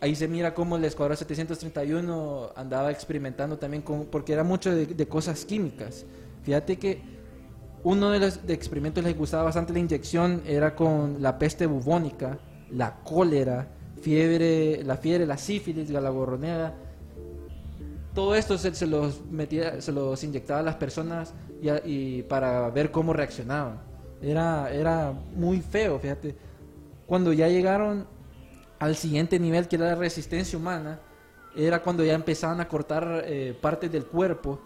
[0.02, 4.84] Ahí se mira cómo el Escuadrón 731 andaba experimentando también con, porque era mucho de,
[4.84, 6.04] de cosas químicas.
[6.42, 7.00] Fíjate que
[7.82, 12.38] uno de los de experimentos les gustaba bastante la inyección era con la peste bubónica,
[12.70, 13.68] la cólera,
[14.02, 16.74] fiebre, la fiebre, la sífilis, la.
[18.16, 21.34] Todo esto se, los metía, se los inyectaba a las personas
[21.84, 23.82] y, para ver cómo reaccionaban.
[24.22, 26.34] Era, era muy feo, fíjate.
[27.04, 28.06] Cuando ya llegaron
[28.78, 30.98] al siguiente nivel, que era la resistencia humana,
[31.54, 34.60] era cuando ya empezaban a cortar eh, partes del cuerpo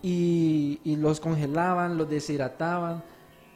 [0.00, 3.02] y, los congelaban, los deshidrataban.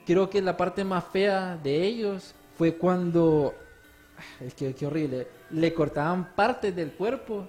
[0.04, 3.54] Creo que la parte más fea de ellos fue cuando,
[4.56, 7.46] qué horrible, le cortaban partes del cuerpo,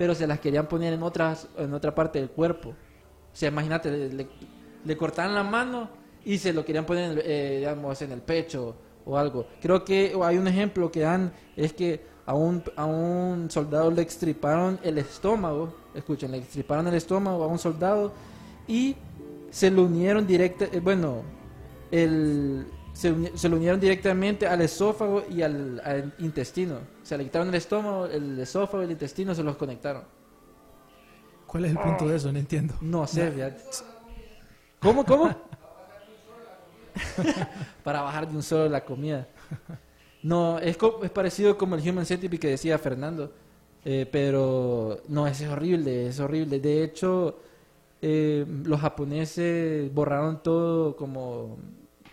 [0.00, 2.70] pero se las querían poner en otras, en otra parte del cuerpo.
[2.70, 2.74] O
[3.34, 4.26] sea, imagínate, le,
[4.82, 5.90] le- cortaban la mano
[6.24, 9.46] y se lo querían poner, en el, eh, digamos, en el pecho o algo.
[9.60, 14.00] Creo que hay un ejemplo que dan, es que a un, a un soldado le
[14.00, 18.14] extriparon el estómago, escuchen, le extriparon el estómago a un soldado
[18.66, 18.96] y
[19.50, 21.20] se lo unieron directa, eh, bueno,
[21.90, 22.64] el,
[23.00, 26.74] se, se lo unieron directamente al esófago y al, al intestino.
[27.02, 30.02] O sea, le quitaron el estómago, el esófago y el intestino se los conectaron.
[31.46, 32.30] ¿Cuál es el punto de eso?
[32.30, 32.74] No entiendo.
[32.82, 33.32] No sé.
[34.80, 35.34] ¿Cómo, cómo?
[37.84, 39.26] Para bajar de un solo la comida.
[40.22, 43.32] No, es, co- es parecido como el Human Centipede que decía Fernando.
[43.84, 46.60] Eh, pero no, es horrible, es horrible.
[46.60, 47.38] De hecho,
[48.02, 51.56] eh, los japoneses borraron todo como...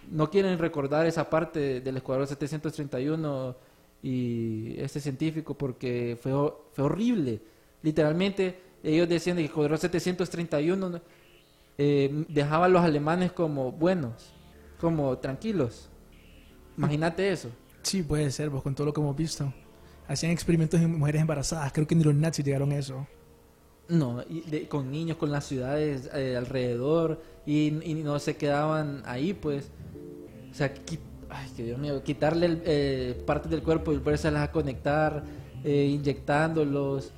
[0.10, 3.56] No quieren recordar esa parte del Escuadrón 731
[4.04, 6.32] y este científico porque fue,
[6.74, 7.42] fue horrible.
[7.82, 11.02] Literalmente, ellos decían que el Escuadrón 731 ¿no?
[11.78, 14.34] eh, dejaba a los alemanes como buenos,
[14.80, 15.90] como tranquilos.
[16.78, 17.50] Imagínate eso.
[17.82, 19.52] Sí, puede ser, pues con todo lo que hemos visto.
[20.08, 21.72] Hacían experimentos en mujeres embarazadas.
[21.74, 23.08] Creo que ni los nazis llegaron a eso.
[23.90, 29.02] No, y de- con niños, con las ciudades eh, alrededor y, y no se quedaban
[29.06, 29.72] ahí, pues.
[30.52, 34.52] O sea, qui- ay, que Dios mío, quitarle eh, partes del cuerpo y volvérselas a
[34.52, 35.24] conectar,
[35.64, 37.12] eh, inyectándolos.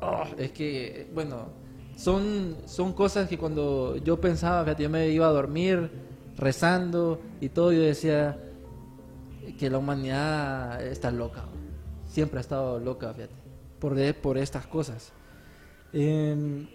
[0.00, 1.48] Oh, es que, bueno,
[1.96, 5.90] son, son cosas que cuando yo pensaba, fíjate, yo me iba a dormir
[6.36, 8.38] rezando y todo, yo decía
[9.58, 11.44] que la humanidad está loca.
[12.06, 13.34] Siempre ha estado loca, fíjate,
[13.78, 15.12] por, por estas cosas.
[15.92, 16.68] Em,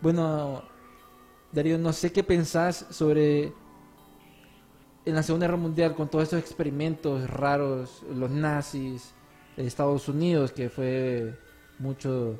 [0.00, 0.62] bueno,
[1.52, 3.52] Darío, no sé qué pensás sobre
[5.04, 9.12] en la Segunda Guerra Mundial con todos estos experimentos raros, los nazis,
[9.56, 11.34] Estados Unidos, que fue
[11.78, 12.38] mucho,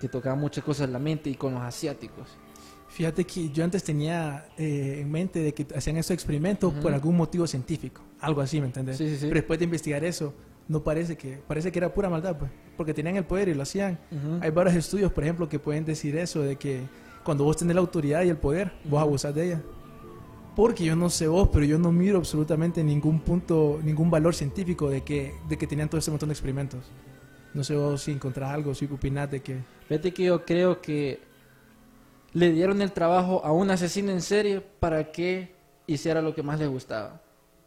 [0.00, 2.28] que tocaba muchas cosas en la mente, y con los asiáticos.
[2.88, 7.16] Fíjate que yo antes tenía eh, en mente de que hacían estos experimentos por algún
[7.16, 8.98] motivo científico, algo así, ¿me entiendes?
[8.98, 9.26] Sí, sí, sí.
[9.28, 10.34] Pero después de investigar eso,
[10.72, 13.62] no parece que parece que era pura maldad, pues, porque tenían el poder y lo
[13.62, 13.98] hacían.
[14.40, 16.80] Hay varios estudios, por ejemplo, que pueden decir eso de que
[17.22, 19.62] cuando vos tenés la autoridad y el poder, vos abusás de ella.
[20.56, 24.88] Porque yo no sé vos, pero yo no miro absolutamente ningún punto, ningún valor científico
[24.88, 26.80] de que, de que tenían todo ese montón de experimentos.
[27.54, 29.58] No sé vos si encontrás algo, si opinás de que...
[29.88, 31.20] Fíjate que yo creo que
[32.32, 35.54] le dieron el trabajo a un asesino en serie para que
[35.86, 37.20] hiciera lo que más le gustaba,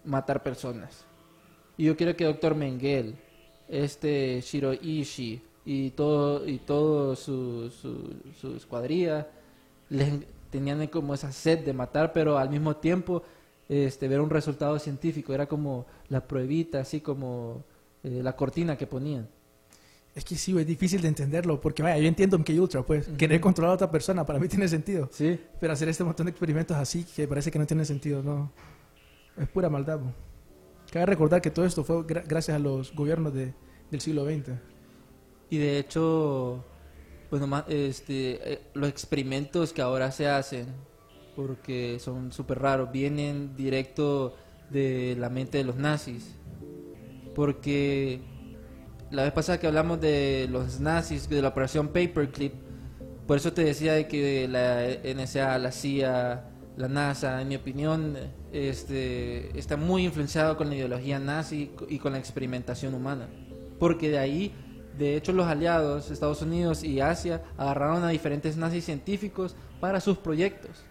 [0.03, 1.05] matar personas.
[1.77, 3.13] Y yo creo que Doctor Mengele,
[3.67, 9.27] este Shiroishi y todo y todo su, su, su escuadrilla
[9.89, 10.13] les
[10.49, 13.23] tenían como esa sed de matar, pero al mismo tiempo
[13.67, 17.63] este ver un resultado científico era como la pruebita, así como
[18.03, 19.27] eh, la cortina que ponían.
[20.13, 23.41] Es que sí, es difícil de entenderlo, porque vaya, yo entiendo MK Ultra, pues, querer
[23.41, 25.09] controlar a otra persona para mí tiene sentido.
[25.11, 25.38] Sí.
[25.59, 28.51] Pero hacer este montón de experimentos así que parece que no tiene sentido, no.
[29.38, 29.99] Es pura maldad.
[30.95, 33.53] Cabe recordar que todo esto fue gra- gracias a los gobiernos de,
[33.91, 34.51] del siglo XX.
[35.49, 36.63] Y de hecho,
[37.29, 40.67] bueno, ma- este, eh, los experimentos que ahora se hacen,
[41.36, 44.38] porque son súper raros, vienen directo
[44.69, 46.34] de la mente de los nazis.
[47.36, 48.21] Porque
[49.12, 52.53] la vez pasada que hablamos de los nazis, de la operación Paperclip,
[53.27, 58.15] por eso te decía de que la NSA, la CIA, la NASA, en mi opinión,
[58.55, 63.27] este, está muy influenciado con la ideología nazi y con la experimentación humana.
[63.79, 64.53] Porque de ahí,
[64.97, 70.17] de hecho, los aliados, Estados Unidos y Asia, agarraron a diferentes nazis científicos para sus
[70.17, 70.83] proyectos.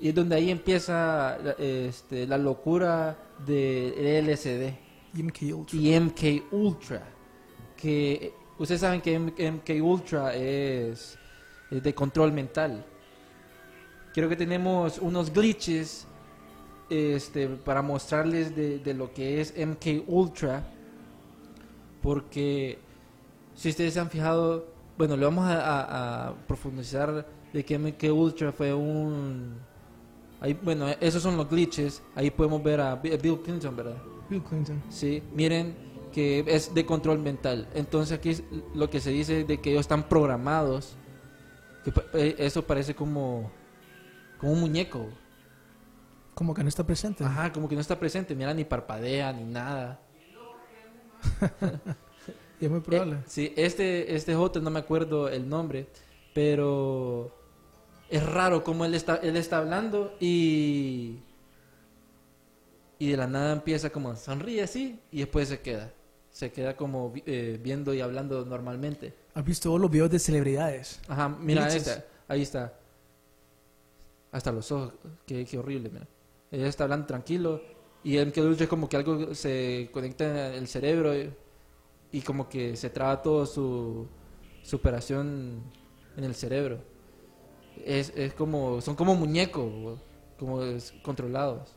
[0.00, 3.94] Y es donde ahí empieza la- este, la locura del
[4.28, 4.74] LSD
[5.16, 5.78] Y MK Ultra.
[5.78, 7.02] y MK Ultra.
[7.76, 11.18] Que ustedes saben que MK Ultra es,
[11.70, 12.84] es de control mental.
[14.12, 16.06] Creo que tenemos unos glitches
[16.90, 20.62] este, para mostrarles de, de lo que es MK Ultra.
[22.02, 22.78] Porque
[23.54, 24.66] si ustedes se han fijado,
[24.98, 29.54] bueno, le vamos a, a- a profundizar de que MK Ultra fue un
[30.40, 32.02] Ahí, bueno, esos son los glitches.
[32.14, 33.96] Ahí podemos ver a Bi- Bill Clinton, ¿verdad?
[34.28, 34.82] Bill Clinton.
[34.90, 35.74] Sí, miren
[36.12, 37.66] que es de control mental.
[37.74, 38.36] Entonces aquí
[38.74, 40.96] lo que se dice de que ellos están programados.
[41.82, 43.50] Que eh, eso parece como,
[44.38, 45.08] como un muñeco.
[46.34, 47.24] Como que no está presente.
[47.24, 48.34] Ajá, como que no está presente.
[48.34, 50.00] Mira, ni parpadea, ni nada.
[52.60, 53.16] Y es muy probable.
[53.16, 55.88] Eh, sí, este, este otro no me acuerdo el nombre,
[56.32, 57.34] pero
[58.08, 61.18] es raro como él está, él está hablando y
[62.98, 65.92] y de la nada empieza como sonríe así y después se queda,
[66.30, 69.14] se queda como eh, viendo y hablando normalmente.
[69.34, 71.00] ¿Has visto todos los videos de celebridades?
[71.08, 72.72] Ajá, mira esta, ahí está,
[74.30, 74.94] hasta los ojos,
[75.26, 76.06] qué, qué horrible, mira.
[76.54, 77.60] Ella está hablando tranquilo
[78.04, 81.32] y el que dulce es como que algo se conecta en el cerebro y,
[82.12, 84.06] y como que se traba todo su,
[84.62, 85.62] su operación
[86.16, 86.78] en el cerebro.
[87.84, 89.98] Es, es como, son como muñecos,
[90.38, 90.60] como
[91.02, 91.74] controlados.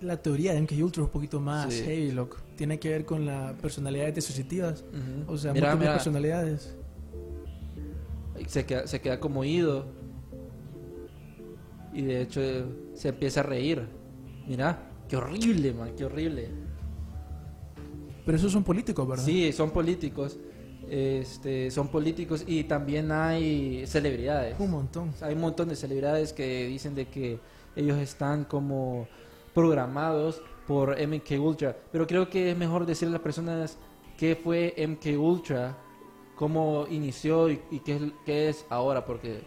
[0.00, 1.82] La teoría de MK Ultra es un poquito más Sí.
[1.84, 2.36] heavy, loco.
[2.56, 4.84] Tiene que ver con las personalidades disociativas.
[4.92, 5.32] Ujú.
[5.32, 6.76] O sea, Mira, múltiples mira, personalidades.
[8.46, 9.86] se queda, se queda como oído
[11.92, 13.86] y de hecho eh, se empieza a reír.
[14.46, 16.48] Mira, qué horrible, man, qué horrible.
[18.24, 19.24] Pero esos son políticos, ¿verdad?
[19.24, 20.38] Sí, son políticos.
[20.88, 24.58] Este, son políticos y también hay celebridades.
[24.58, 25.12] Un montón.
[25.22, 27.38] Hay un montón de celebridades que dicen de que
[27.74, 29.08] ellos están como
[29.54, 33.78] programados por MK Ultra, pero creo que es mejor decirle a las personas
[34.16, 35.78] qué fue MK Ultra,
[36.36, 39.42] cómo inició y, y qué, es, qué es ahora, porque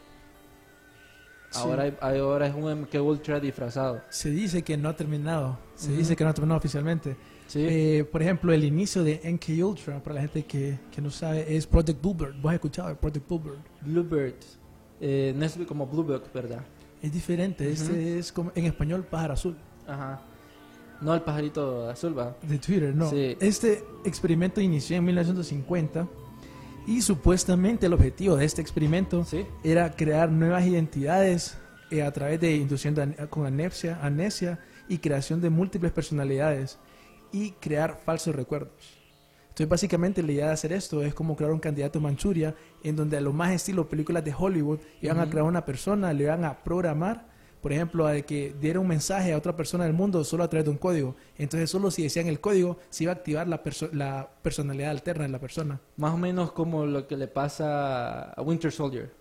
[1.55, 1.61] Sí.
[1.63, 4.01] ahora, ahora es un MK Ultra disfrazado.
[4.09, 5.57] Se dice que no ha terminado.
[5.75, 5.97] Se Ujú.
[5.97, 7.15] dice que no ha terminado oficialmente.
[7.47, 11.09] Sí, Eh, por ejemplo, el inicio de NK Ultra, para la gente que, que no
[11.11, 12.35] sabe, es Project Bluebird.
[12.41, 13.57] ¿Vos has escuchado de Project Bluebird?
[13.81, 14.35] Bluebird,
[14.99, 16.61] eh, no es como Bluebird, ¿verdad?
[17.01, 17.63] Es diferente.
[17.65, 17.73] Ujú.
[17.73, 19.55] Este es como, en español, pájaro azul.
[19.87, 20.21] Ajá.
[21.01, 22.35] No el pajarito azul, va.
[22.41, 23.09] De Twitter, no.
[23.09, 23.37] Sí.
[23.39, 26.07] Este experimento inició en 1950
[26.87, 29.45] y supuestamente el objetivo de este experimento Sí.
[29.63, 31.57] era crear nuevas identidades
[31.91, 36.77] eh, a través de inducción de an- con amnesia, amnesia y creación de múltiples personalidades
[37.31, 38.71] y crear falsos recuerdos.
[39.49, 43.17] Entonces, básicamente, la idea de hacer esto es como crear un candidato Manchuria, en donde
[43.17, 45.31] a lo más estilo películas de Hollywood, iban a Ujú.
[45.31, 47.27] crear una persona, le iban a programar,
[47.65, 50.65] por ejemplo, a que diera un mensaje a otra persona del mundo solo a través
[50.65, 51.15] de un código.
[51.35, 55.23] Entonces, solo si decían el código, se iba a activar la, perso- la personalidad alterna
[55.23, 55.81] de la persona.
[55.97, 59.11] Más o menos como lo que le pasa a Winter Soldier.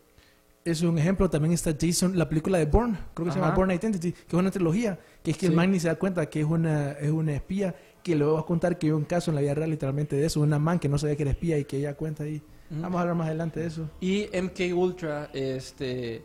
[0.63, 3.55] Es un ejemplo, también está Jason, la película de Bourne, creo que se llama.
[3.55, 5.57] Bourne Identity, que es una trilogía, que es que el Sí.
[5.57, 8.43] man ni se da cuenta que es una, es una espía, que le voy a
[8.45, 10.91] contar que hay un caso en la vida real literalmente de eso, una man que
[10.91, 12.43] no sabía que era espía y que ella cuenta ahí.
[12.69, 13.89] Vamos a hablar más adelante de eso.
[14.03, 16.23] Y MK Ultra, este,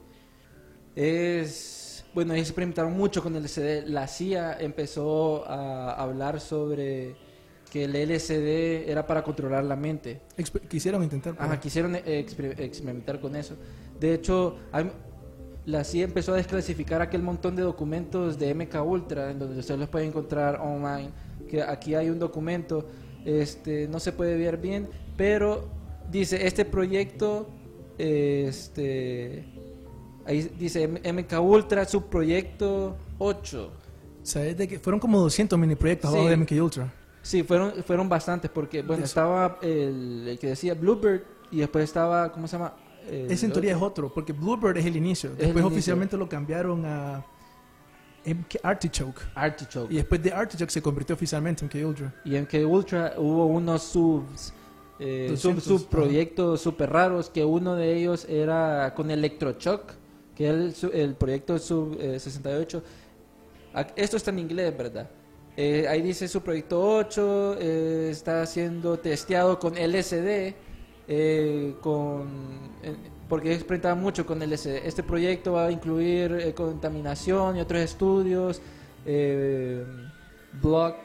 [0.96, 3.88] es, bueno, ellos experimentaron mucho con el LSD.
[3.88, 7.16] La CIA empezó a hablar sobre
[7.72, 10.22] que el LSD era para controlar la mente.
[10.38, 11.36] Exper- quisieron intentar.
[11.38, 13.56] Ajá, quisieron eh, exper- experimentar con eso.
[14.00, 14.92] De hecho, hay-
[15.66, 19.80] la CIA empezó a desclasificar aquel montón de documentos de MK Ultra, en donde ustedes
[19.80, 21.12] los pueden encontrar online.
[21.48, 22.88] Que aquí hay un documento,
[23.24, 25.68] este, no se puede ver bien, pero
[26.10, 27.50] dice este proyecto,
[28.00, 29.46] este,
[30.30, 33.72] ahí dice MK Ultra subproyecto 8.
[34.24, 36.26] ¿Sabes de que fueron como 200 mini proyectos Sí.
[36.28, 36.94] de MK Ultra?
[37.22, 39.06] Sí, fueron, fueron bastantes porque, bueno, Eso.
[39.06, 42.74] estaba el, el que decía Bluebird y después estaba, ¿cómo se llama?
[43.10, 44.12] El Ese en teoría es otro.
[44.14, 45.30] porque Bluebird es el inicio.
[45.32, 45.68] Después inicio.
[45.68, 47.26] oficialmente lo cambiaron a
[48.26, 49.22] MK Artichoke.
[49.36, 49.92] Artichoke.
[49.92, 52.14] Y después de Artichoke se convirtió oficialmente en MK Ultra.
[52.24, 54.54] Y en que Ultra hubo unos subs,
[55.00, 59.94] eh, sub, 200, subproyectos súper raros, que uno de ellos era con Electroshock,
[60.40, 62.82] que el, el proyecto sub eh, 68.
[63.74, 65.10] Ac- Esto está en inglés, ¿verdad?
[65.58, 70.54] Eh, ahí dice su proyecto 8, eh, está siendo testeado con LSD,
[71.10, 72.30] eh, con,
[72.84, 72.96] eh,
[73.28, 74.88] porque experimentaba mucho con LSD.
[74.88, 78.62] Este proyecto va a incluir eh, contaminación y otros estudios,
[80.62, 80.96] block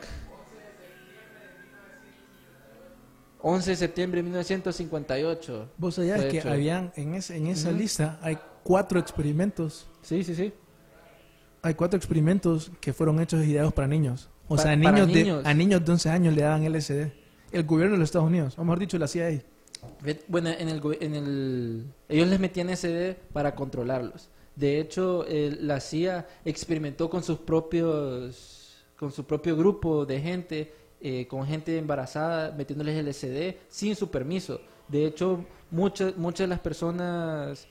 [3.43, 5.71] 11 de septiembre de 1958.
[5.77, 6.49] Vos sabías que hecho.
[6.51, 7.79] habían en, ese- en esa Ujú.
[7.79, 9.87] lista hay cuatro experimentos.
[10.03, 10.53] Sí, sí, sí.
[11.63, 14.29] Hay cuatro experimentos que fueron hechos y ideados para niños.
[14.49, 17.13] O Pa- sea, a niños, de, a niños de 11 años le daban LSD.
[17.53, 19.41] El gobierno de los Estados Unidos, o mejor dicho, la CIA.
[20.29, 24.29] Bueno, en el, en el, ellos les metían SD para controlarlos.
[24.57, 30.75] De hecho, el- la CIA experimentó con sus propios, con su propio grupo de gente,
[31.01, 34.61] eh, con gente embarazada, metiéndoles LSD sin su permiso.
[34.89, 37.67] De hecho, muchas, muchas de las personas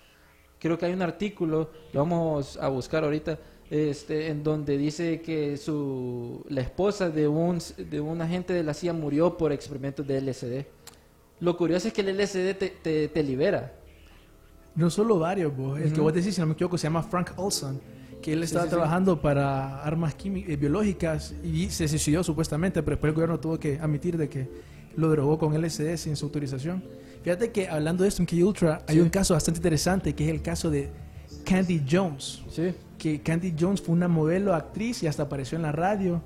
[0.64, 3.38] creo que hay un artículo, lo vamos a buscar ahorita,
[3.70, 8.74] este, en donde dice que su, la esposa de un, de un agente de la
[8.74, 10.66] CIA murió por experimentos de LSD.
[11.42, 13.74] Lo curioso es que el LSD te, te, te libera.
[14.74, 15.78] No solo varios, vos.
[15.82, 17.82] El que vos decís, si no me equivoco, se llama Frank Olson.
[18.22, 18.76] Que él estaba sí, sí.
[18.76, 23.80] trabajando para armas eh, biológicas y se suicidó supuestamente, pero después el gobierno tuvo que
[23.80, 24.48] admitir de que
[24.96, 26.82] lo drogó con LSD sin su autorización.
[27.24, 29.02] Fíjate que hablando de esto en K Ultra, hay Sí.
[29.02, 30.90] un caso bastante interesante que es el caso de
[31.46, 32.42] Candy Jones.
[32.50, 32.74] Sí.
[32.98, 36.22] que Candy Jones fue una modelo, actriz y hasta apareció en la radio.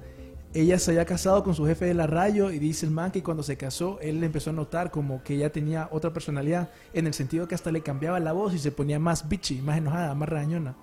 [0.53, 3.23] Ella se había casado con su jefe de la radio y dice el man que
[3.23, 7.13] cuando se casó él empezó a notar como que ella tenía otra personalidad en el
[7.15, 10.29] sentido que hasta le cambiaba la voz y se ponía más bitchy, más enojada, más
[10.29, 10.75] rañona.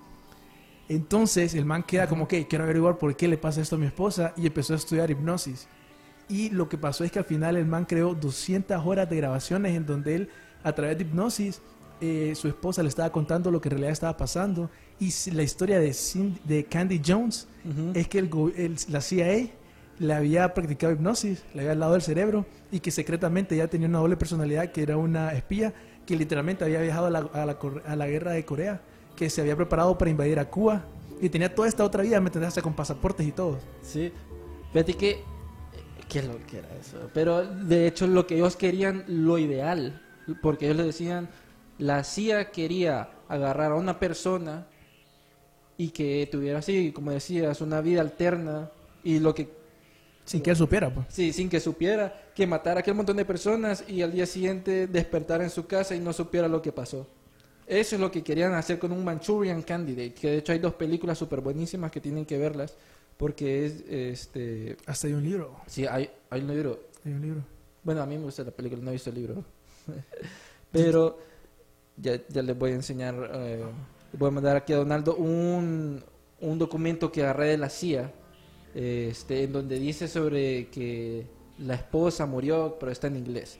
[0.89, 3.85] Entonces el man queda como que quiero averiguar por qué le pasa esto a mi
[3.87, 5.67] esposa y empezó a estudiar hipnosis.
[6.27, 9.75] Y lo que pasó es que al final el man creó 200 horas de grabaciones
[9.75, 10.29] en donde él,
[10.63, 11.61] a través de hipnosis,
[12.01, 14.69] eh, su esposa le estaba contando lo que en realidad estaba pasando.
[14.99, 17.47] Y la historia de, Cindy- de Candy Jones
[17.93, 19.49] es que el, go- el- la CIA
[19.99, 23.99] le había practicado hipnosis, le había lavado el cerebro y que secretamente ya tenía una
[23.99, 25.73] doble personalidad que era una espía
[26.05, 28.81] que literalmente había viajado a la, a la cor- a la guerra de Corea,
[29.15, 30.83] que se había preparado para invadir a Cuba
[31.21, 32.49] y tenía toda esta otra vida, ¿me entendés?
[32.49, 33.57] Hasta con pasaportes y todo.
[33.81, 34.11] Sí.
[34.73, 35.23] Fíjate que.
[36.15, 37.09] Qué lo que era eso.
[37.13, 40.01] Pero de hecho, lo que ellos querían, lo ideal.
[40.41, 41.27] Porque ellos le decían.
[41.77, 44.65] La CIA quería agarrar a una persona
[45.77, 48.71] y que tuviera así, como decías, una vida alterna.
[49.03, 49.49] Y lo que.
[50.23, 51.07] Sin que él supiera, pues.
[51.09, 52.31] Sí, sin que supiera.
[52.33, 55.95] Que matara a aquel montón de personas y al día siguiente despertar en su casa
[55.95, 57.05] y no supiera lo que pasó.
[57.67, 60.13] Eso es lo que querían hacer con un Manchurian Candidate.
[60.13, 62.73] Que de hecho hay dos películas súper buenísimas que tienen que verlas.
[63.17, 63.83] Porque es.
[63.89, 65.55] este Hasta hay un libro.
[65.67, 66.79] Sí, hay, hay un libro.
[67.05, 67.41] Hay un libro.
[67.83, 69.43] Bueno, a mí me gusta la película, no he visto el libro.
[70.71, 71.17] Pero
[71.97, 73.63] ya, ya les voy a enseñar, eh,
[74.13, 76.03] voy a mandar aquí a Donaldo un,
[76.41, 78.11] un documento que agarré de la CIA,
[78.73, 81.25] este, en donde dice sobre que
[81.59, 83.57] la esposa murió, pero está en inglés.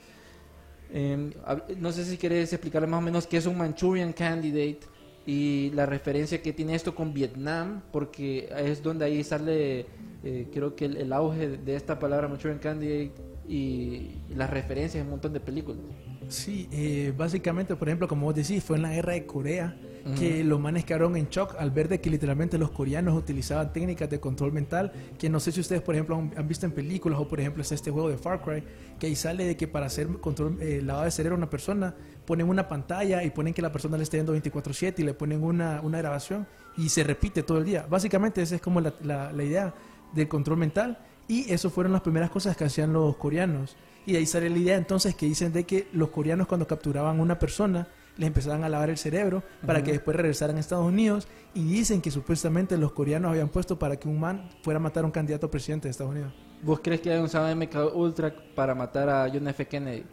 [0.91, 4.79] Eh, hab- no sé si quieres explicarle más o menos qué es un Manchurian Candidate
[5.25, 9.85] y la referencia que tiene esto con Vietnam, porque es donde ahí sale,
[10.23, 13.11] eh, creo que el, el auge de esta palabra Manchurian Candidate
[13.47, 15.81] y las referencias en un montón de películas.
[16.27, 19.75] Sí, eh, básicamente, por ejemplo, como vos decís, fue en la guerra de Corea
[20.19, 24.07] que los manes quedaron en shock al ver de que literalmente los coreanos utilizaban técnicas
[24.09, 27.19] de control mental que no sé si ustedes, por ejemplo, han, han visto en películas
[27.19, 28.63] o, por ejemplo, está este juego de Far Cry
[28.99, 31.95] que ahí sale de que para hacer control, eh, lavado de cerebro a una persona
[32.25, 35.43] ponen una pantalla y ponen que la persona le esté viendo 24/7 y le ponen
[35.43, 36.45] una, una grabación
[36.77, 37.85] y se repite todo el día.
[37.89, 39.73] Básicamente esa es como la, la- la idea
[40.13, 43.75] del control mental y eso fueron las primeras cosas que hacían los coreanos.
[44.05, 47.19] Y de ahí sale la idea entonces que dicen de que los coreanos cuando capturaban
[47.19, 47.87] a una persona
[48.17, 52.01] les empezaban a lavar el cerebro para que después regresaran a Estados Unidos y dicen
[52.01, 55.11] que supuestamente los coreanos habían puesto para que un man fuera a matar a un
[55.11, 56.33] candidato a presidente de Estados Unidos.
[56.63, 59.67] ¿Vos crees que hay usado MK Ultra para matar a John F.
[59.67, 60.03] Kennedy?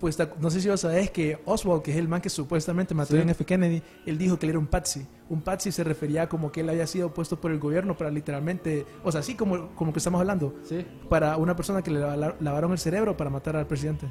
[0.00, 3.10] Pues no sé si vos sabés que Oswald, que es el man que supuestamente mató
[3.12, 3.16] Sí.
[3.16, 3.44] a John F.
[3.44, 5.04] Kennedy, él dijo que él era un patsy.
[5.28, 8.08] Un patsy se refería a como que él había sido puesto por el gobierno para
[8.10, 10.86] literalmente, o sea, así como, como que estamos hablando, Sí.
[11.08, 14.06] para una persona que le lava- lavaron el cerebro para matar al presidente.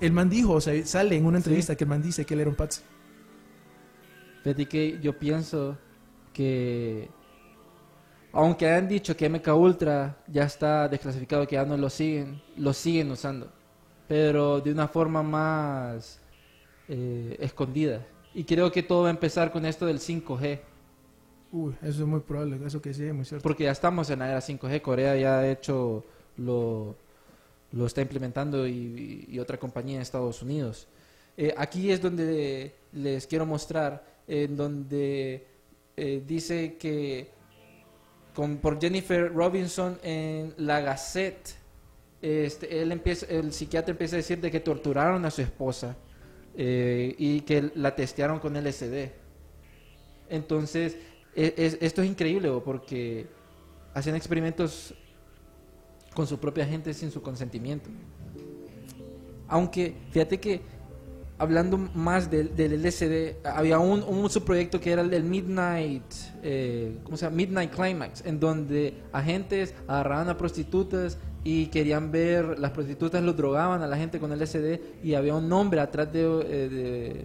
[0.00, 2.40] El man dijo, o sea, sale en una entrevista que el man dice que él
[2.40, 2.82] era un patsy.
[4.42, 5.76] Fíjate que yo pienso
[6.32, 7.10] que
[8.32, 12.72] aunque hayan dicho que MK Ultra ya está desclasificado, que ya no lo siguen, lo
[12.72, 13.50] siguen usando,
[14.06, 16.20] pero de una forma más
[16.88, 18.06] eh, escondida.
[18.32, 20.60] Y creo que todo va a empezar con esto del 5G,
[21.52, 23.42] Uy, eso es muy probable, eso que sí es muy cierto.
[23.42, 26.04] porque ya estamos en la era 5G, Corea ya de hecho
[26.36, 26.94] lo,
[27.72, 30.86] lo está implementando y, otra compañía en Estados Unidos.
[31.36, 35.46] Eh, aquí es donde les quiero mostrar, en donde
[35.96, 37.30] eh, dice que
[38.34, 41.54] con, por Jennifer Robinson en la Gazette,
[42.22, 45.96] este, él empieza, el psiquiatra empieza a decir de que torturaron a su esposa
[46.56, 49.10] eh, y que la testearon con LSD.
[50.28, 50.96] Entonces,
[51.34, 53.26] e- es- esto es increíble porque
[53.94, 54.94] hacen experimentos
[56.14, 57.90] con su propia gente sin su consentimiento.
[59.48, 60.62] Aunque, fíjate que
[61.40, 66.04] hablando más del, LSD, había un, un subproyecto que era el del Midnight,
[66.42, 67.36] eh, ¿cómo se llama?
[67.36, 73.82] Midnight Climax, en donde agentes agarraban a prostitutas y querían ver, las prostitutas los drogaban
[73.82, 77.24] a la gente con LSD y había un hombre atrás de, eh, de,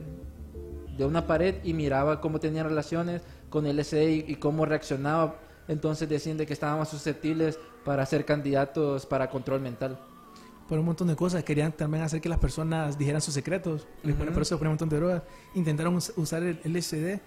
[0.97, 5.35] de una pared y miraba cómo tenían relaciones con LSD y, y cómo reaccionaba.
[5.67, 9.97] Entonces decían de que estaban más susceptibles para ser candidatos para control mental.
[10.67, 11.43] por un montón de cosas.
[11.43, 13.85] Querían también hacer que las personas dijeran sus secretos.
[14.03, 14.33] Ponen- Ujú.
[14.33, 15.21] Por eso ponen un montón de drogas.
[15.53, 17.19] Intentaron us- usar el LSD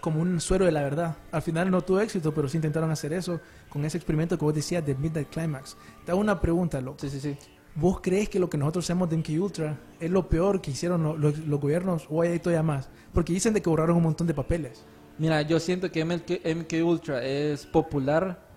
[0.00, 1.16] como un suero de la verdad.
[1.30, 3.38] Al final no tuvo éxito, pero sí intentaron hacer eso
[3.68, 5.76] con ese experimento que vos decías de Midnight Climax.
[6.04, 6.98] Te hago una pregunta, loco.
[6.98, 7.36] Sí, sí, sí.
[7.76, 11.04] ¿Vos crees que lo que nosotros hacemos de MK Ultra es lo peor que hicieron
[11.04, 12.88] lo- los, los gobiernos o hay todavía más?
[13.14, 14.84] Porque dicen de que borraron un montón de papeles.
[15.16, 18.49] Mira, yo siento que MK, MK Ultra es popular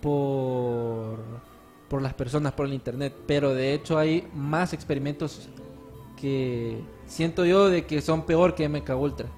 [0.00, 1.18] por,
[1.88, 5.48] por las personas, por el internet, pero de hecho hay más experimentos
[6.16, 9.28] que siento yo de que son peor que MK Ultra.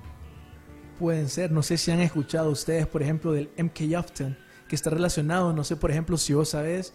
[0.98, 4.36] Pueden ser, no sé si han escuchado ustedes, por ejemplo, del MK Upton,
[4.68, 6.94] que está relacionado, no sé, por ejemplo, si vos sabés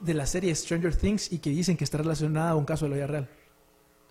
[0.00, 2.90] de la serie Stranger Things y que dicen que está relacionada a un caso de
[2.90, 3.28] la vida real.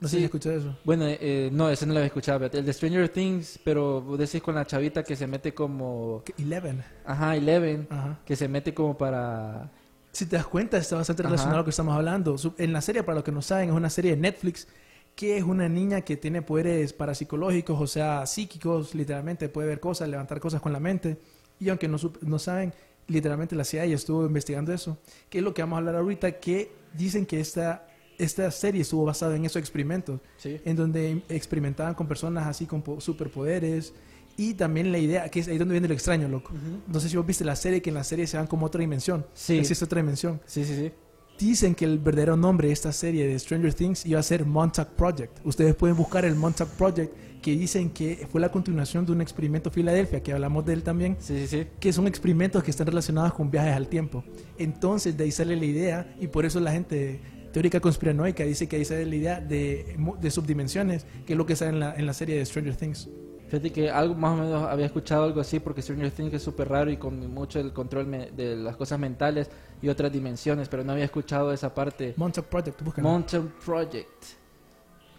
[0.01, 0.19] No sé Sí.
[0.19, 0.77] si escuchado eso.
[0.85, 4.41] Bueno, eh, no, ese no lo había escuchado, el de Stranger Things, pero vos decís
[4.41, 6.83] con la chavita que se mete como, Eleven.
[7.05, 8.19] ajá, Eleven, Ajá.
[8.25, 9.69] que se mete como para,
[10.11, 11.57] Si te das cuenta, está bastante relacionado Ajá.
[11.57, 12.35] a lo que estamos hablando.
[12.57, 14.67] En la serie, para los que no saben, es una serie de Netflix
[15.15, 20.07] que es una niña que tiene poderes parapsicológicos, o sea, psíquicos, literalmente puede ver cosas,
[20.07, 21.17] levantar cosas con la mente.
[21.59, 22.73] Y aunque no, no saben,
[23.07, 24.97] literalmente la CIA estuvo investigando eso.
[25.29, 27.85] Que es lo que vamos a hablar ahorita, que dicen que esta,
[28.19, 32.81] esta serie estuvo basada en esos experimentos, sí, en donde experimentaban con personas así con
[32.83, 33.93] po- superpoderes.
[34.37, 36.51] Y también la idea, que es ahí donde viene lo extraño, loco.
[36.87, 38.79] No sé si vos viste la serie, que en la serie se van como otra
[38.79, 39.25] dimensión.
[39.33, 39.57] Sí.
[39.57, 40.39] Existe otra dimensión.
[40.45, 40.91] sí, sí, sí.
[41.37, 44.89] Dicen que el verdadero nombre de esta serie de Stranger Things iba a ser Montauk
[44.89, 45.39] Project.
[45.45, 49.71] Ustedes pueden buscar el Montauk Project, que dicen que fue la continuación de un experimento
[49.71, 51.67] Filadelfia, que hablamos de él también, Sí, sí, sí.
[51.79, 54.23] que son experimentos que están relacionados con viajes al tiempo.
[54.57, 58.77] Entonces, de ahí sale la idea, y por eso la gente teórica conspiranoica dice que
[58.77, 62.05] ahí sale la idea de, de subdimensiones, que es lo que sale en la, en
[62.05, 63.09] la serie de Stranger Things.
[63.49, 66.69] Fíjate que algo más o menos había escuchado algo así porque Stranger Things es súper
[66.69, 69.49] raro y con mucho el control de las cosas mentales
[69.81, 72.13] y otras dimensiones, pero no había escuchado esa parte.
[72.15, 73.09] Montauk Project, búscalo.
[73.09, 74.23] Mountain Project.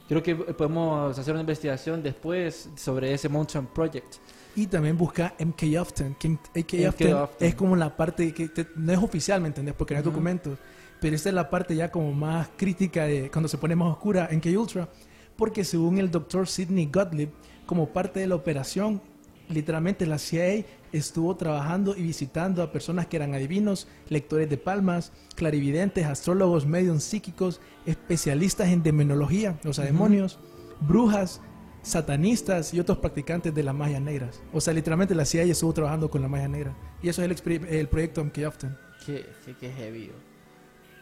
[0.09, 4.17] Creo que podemos hacer una investigación después sobre ese Mountain Project.
[4.57, 6.17] Y también busca MK Upton.
[6.19, 6.89] Que MK Upton
[7.23, 7.29] Upton.
[7.41, 9.75] es como la parte que te- no es oficial, ¿me entendés?
[9.75, 10.59] Porque no hay documentos.
[11.01, 14.29] Pero esta es la parte ya como más crítica de cuando se pone más oscura
[14.31, 14.89] MK Ultra.
[15.37, 17.31] Porque según el doctor Sidney Gottlieb,
[17.65, 19.01] como parte de la operación,
[19.49, 25.13] literalmente la CIA estuvo trabajando y visitando a personas que eran adivinos, lectores de palmas,
[25.37, 30.39] clarividentes, astrólogos, medios psíquicos, especialistas en demonología, o sea, demonios,
[30.81, 31.41] brujas,
[31.83, 34.41] satanistas y otros practicantes de las magias negras.
[34.53, 36.75] O sea, literalmente la CIA estuvo trabajando con la magia negra.
[37.03, 38.79] Y eso es el, proyecto Upton.
[39.05, 40.11] Qué, qué, qué heavy.
[40.15, 40.19] oh.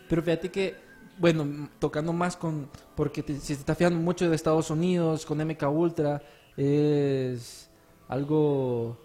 [0.09, 0.77] Pero fíjate que,
[1.19, 5.39] bueno, tocando más con, porque te- si te estás fijando mucho de Estados Unidos, con
[5.39, 6.23] MK Ultra,
[6.57, 7.69] es
[8.09, 8.99] algo,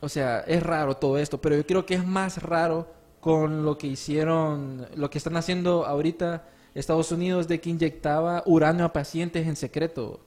[0.00, 2.88] o sea, es raro todo esto, pero yo creo que es más raro
[3.20, 6.44] con lo que hicieron, lo que están haciendo ahorita
[6.74, 10.20] Estados Unidos de que inyectaba uranio a pacientes en secreto.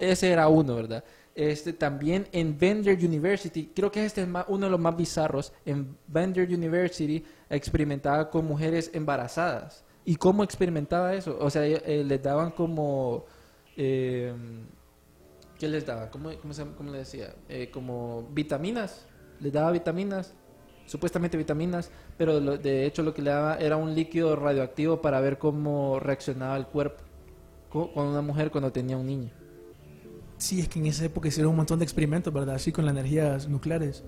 [0.00, 1.04] Ese era uno, ¿verdad?
[1.34, 5.52] Este también en Bender University, creo que este es uno de los más bizarros.
[5.64, 9.84] En Bender University experimentaba con mujeres embarazadas.
[10.04, 11.36] ¿Y cómo experimentaba eso?
[11.40, 13.24] O sea, eh, les daban como
[13.76, 14.34] eh,
[15.58, 16.10] ¿qué les daba?
[16.10, 17.34] ¿Cómo, cómo, cómo le decía?
[17.48, 19.06] Eh, como vitaminas.
[19.40, 20.34] Les daba vitaminas,
[20.86, 25.20] supuestamente vitaminas, pero lo- de hecho lo que le daba era un líquido radioactivo para
[25.20, 27.02] ver cómo reaccionaba el cuerpo
[27.70, 29.30] co- con una mujer cuando tenía un niño.
[30.36, 32.56] Sí, es que en esa época hicieron un montón de experimentos, ¿verdad?
[32.56, 34.02] Así con las energías nucleares.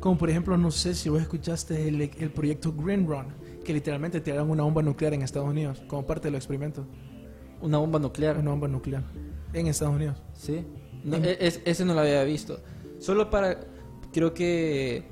[0.00, 3.26] Como por ejemplo, no sé si vos escuchaste el, el proyecto Green Run,
[3.62, 6.84] que literalmente tiraron una bomba nuclear en Estados Unidos, como parte del experimento.
[7.60, 8.38] Una bomba nuclear.
[8.38, 9.04] Una bomba nuclear
[9.52, 10.16] en Estados Unidos.
[10.32, 10.64] Sí.
[11.04, 12.58] No, En- e- es- ese no lo había visto.
[12.98, 13.60] Solo para.
[14.12, 15.04] Creo que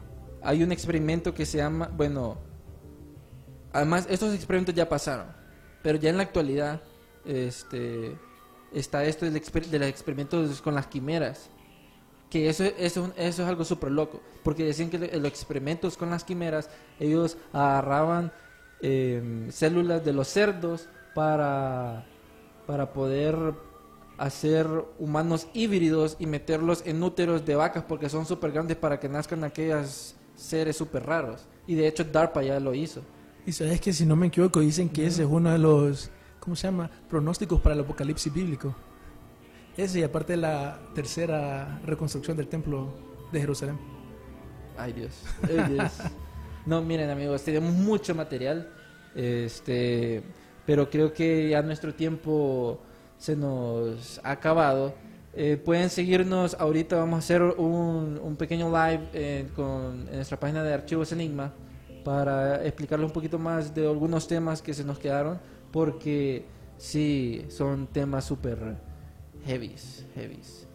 [0.43, 1.89] hay un experimento que se llama.
[1.95, 2.39] Bueno.
[3.73, 5.27] Además, estos experimentos ya pasaron.
[5.83, 6.81] Pero ya en la actualidad.
[7.25, 8.17] Este.
[8.73, 11.51] Está esto del exper- de los experimentos con las quimeras.
[12.31, 14.21] Que eso, eso, eso es algo súper loco.
[14.43, 16.69] Porque decían que los experimentos con las quimeras.
[17.01, 18.33] Ellos agarraban
[18.81, 22.07] em, células de los cerdos para.
[22.67, 23.55] Para poder
[24.19, 24.67] hacer
[24.99, 29.45] humanos híbridos y meterlos en úteros de vacas porque son súper grandes para que nazcan
[29.45, 31.47] aquellos seres súper raros.
[31.67, 33.03] Y de hecho DARPA ya lo hizo.
[33.45, 36.11] Y sabes que si no me equivoco, dicen que ese es uno de los,
[36.41, 36.91] ¿cómo se llama?
[37.09, 38.75] Pronósticos para el apocalipsis bíblico.
[39.77, 42.93] Ese y aparte de la tercera reconstrucción del templo
[43.33, 43.79] de Jerusalén.
[44.77, 45.23] Ay Dios.
[45.43, 45.93] Ay, Dios.
[46.67, 48.69] No, miren amigos, tenemos mucho material.
[49.15, 50.23] Este,
[50.67, 52.79] pero creo que ya nuestro tiempo
[53.17, 54.95] se nos ha acabado.
[55.41, 60.37] Eh, pueden seguirnos ahorita, vamos a hacer un, un pequeño live eh, con, en nuestra
[60.41, 61.53] página de Archivos Enigma
[62.05, 65.39] para explicarles un poquito más de algunos temas que se nos quedaron,
[65.71, 66.45] porque
[66.77, 68.59] sí, son temas súper
[69.47, 70.67] heavies, heavies.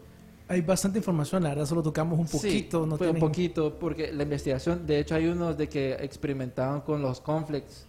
[0.48, 2.84] Hay bastante información, la verdad solo tocamos un poquito.
[2.84, 6.80] Sí, no un tienen- poquito, porque la investigación, de hecho hay unos de que experimentaban
[6.80, 7.86] con los conflicts.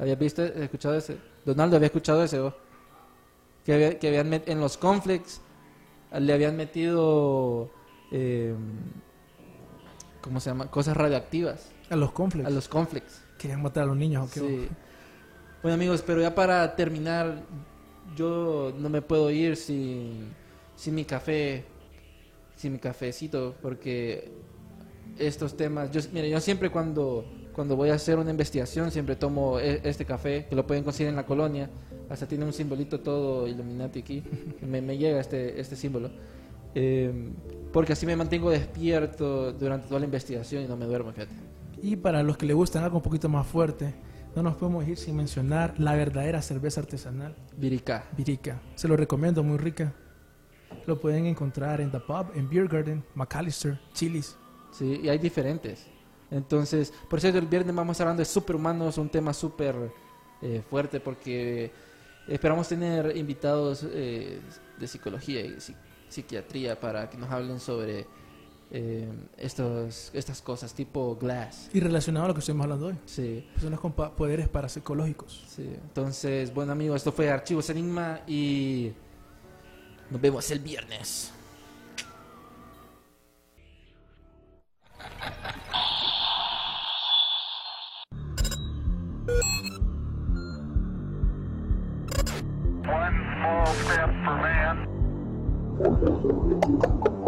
[0.00, 1.16] ¿Habías visto, escuchado ese?
[1.44, 2.40] Donaldo, ¿había escuchado ese?
[2.40, 2.54] vos?
[3.64, 5.42] Que, había- que habían en los conflicts
[6.20, 7.70] le habían metido,
[8.12, 8.54] eh,
[10.20, 10.70] ¿cómo se llama?
[10.70, 12.46] Cosas radioactivas A los conflicts.
[12.46, 13.22] a los conflicts.
[13.38, 14.28] Querían matar a los niños.
[14.28, 14.40] ¿o qué?
[14.40, 14.68] Sí.
[15.62, 17.42] Bueno amigos, pero ya para terminar,
[18.16, 20.28] yo no me puedo ir sin,
[20.76, 21.64] sin mi café,
[22.56, 24.30] sin mi cafecito, porque
[25.18, 27.24] estos temas, yo, mire, yo siempre cuando,
[27.56, 31.08] cuando voy a hacer una investigación, siempre tomo e- este café, que lo pueden conseguir
[31.08, 31.70] en la colonia,
[32.10, 34.22] hasta tiene un simbolito todo Illuminati aquí,
[34.60, 36.10] me, me llega este, este símbolo.
[36.74, 37.30] Eh,
[37.72, 41.32] porque así me mantengo despierto durante toda la investigación y no me duermo, fíjate.
[41.82, 43.94] Y para los que les gustan algo un poquito más fuerte,
[44.34, 48.04] no nos podemos ir sin mencionar la verdadera cerveza artesanal, Virica.
[48.14, 48.60] Virica.
[48.74, 49.94] Se lo recomiendo, muy rica.
[50.84, 54.36] Lo pueden encontrar en The Pub, en Beer Garden, McAllister, Chili's.
[54.72, 55.86] Sí, y hay diferentes.
[56.30, 59.74] Entonces, por cierto, el viernes vamos a estar hablando de superhumanos, un tema súper
[60.42, 61.70] eh, fuerte porque
[62.28, 64.40] esperamos tener invitados eh,
[64.78, 65.76] de psicología y psi-
[66.08, 68.06] psiquiatría para que nos hablen sobre
[68.72, 69.08] eh,
[69.38, 71.70] estos, estas cosas tipo Glass.
[71.72, 75.44] Y relacionado a lo que estuvimos hablando hoy, Sí, personas con pa- poderes parapsicológicos.
[75.48, 75.62] sí.
[75.62, 78.92] Entonces, bueno amigos, esto fue Archivos Enigma y
[80.10, 81.32] nos vemos el viernes.
[96.06, 97.25] いいですか?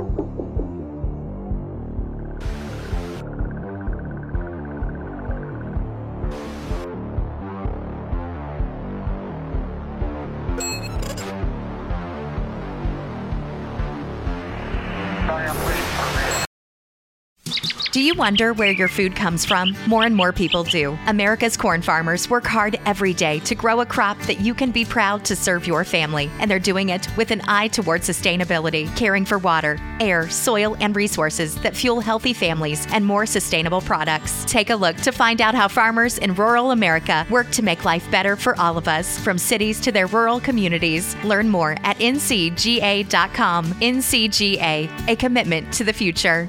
[18.18, 19.76] Wonder where your food comes from?
[19.86, 20.98] More and more people do.
[21.06, 24.84] America's corn farmers work hard every day to grow a crop that you can be
[24.84, 29.24] proud to serve your family, and they're doing it with an eye toward sustainability, caring
[29.24, 34.44] for water, air, soil, and resources that fuel healthy families and more sustainable products.
[34.46, 38.10] Take a look to find out how farmers in rural America work to make life
[38.10, 41.14] better for all of us, from cities to their rural communities.
[41.22, 43.64] Learn more at ncga.com.
[43.66, 46.48] NCGA, a commitment to the future.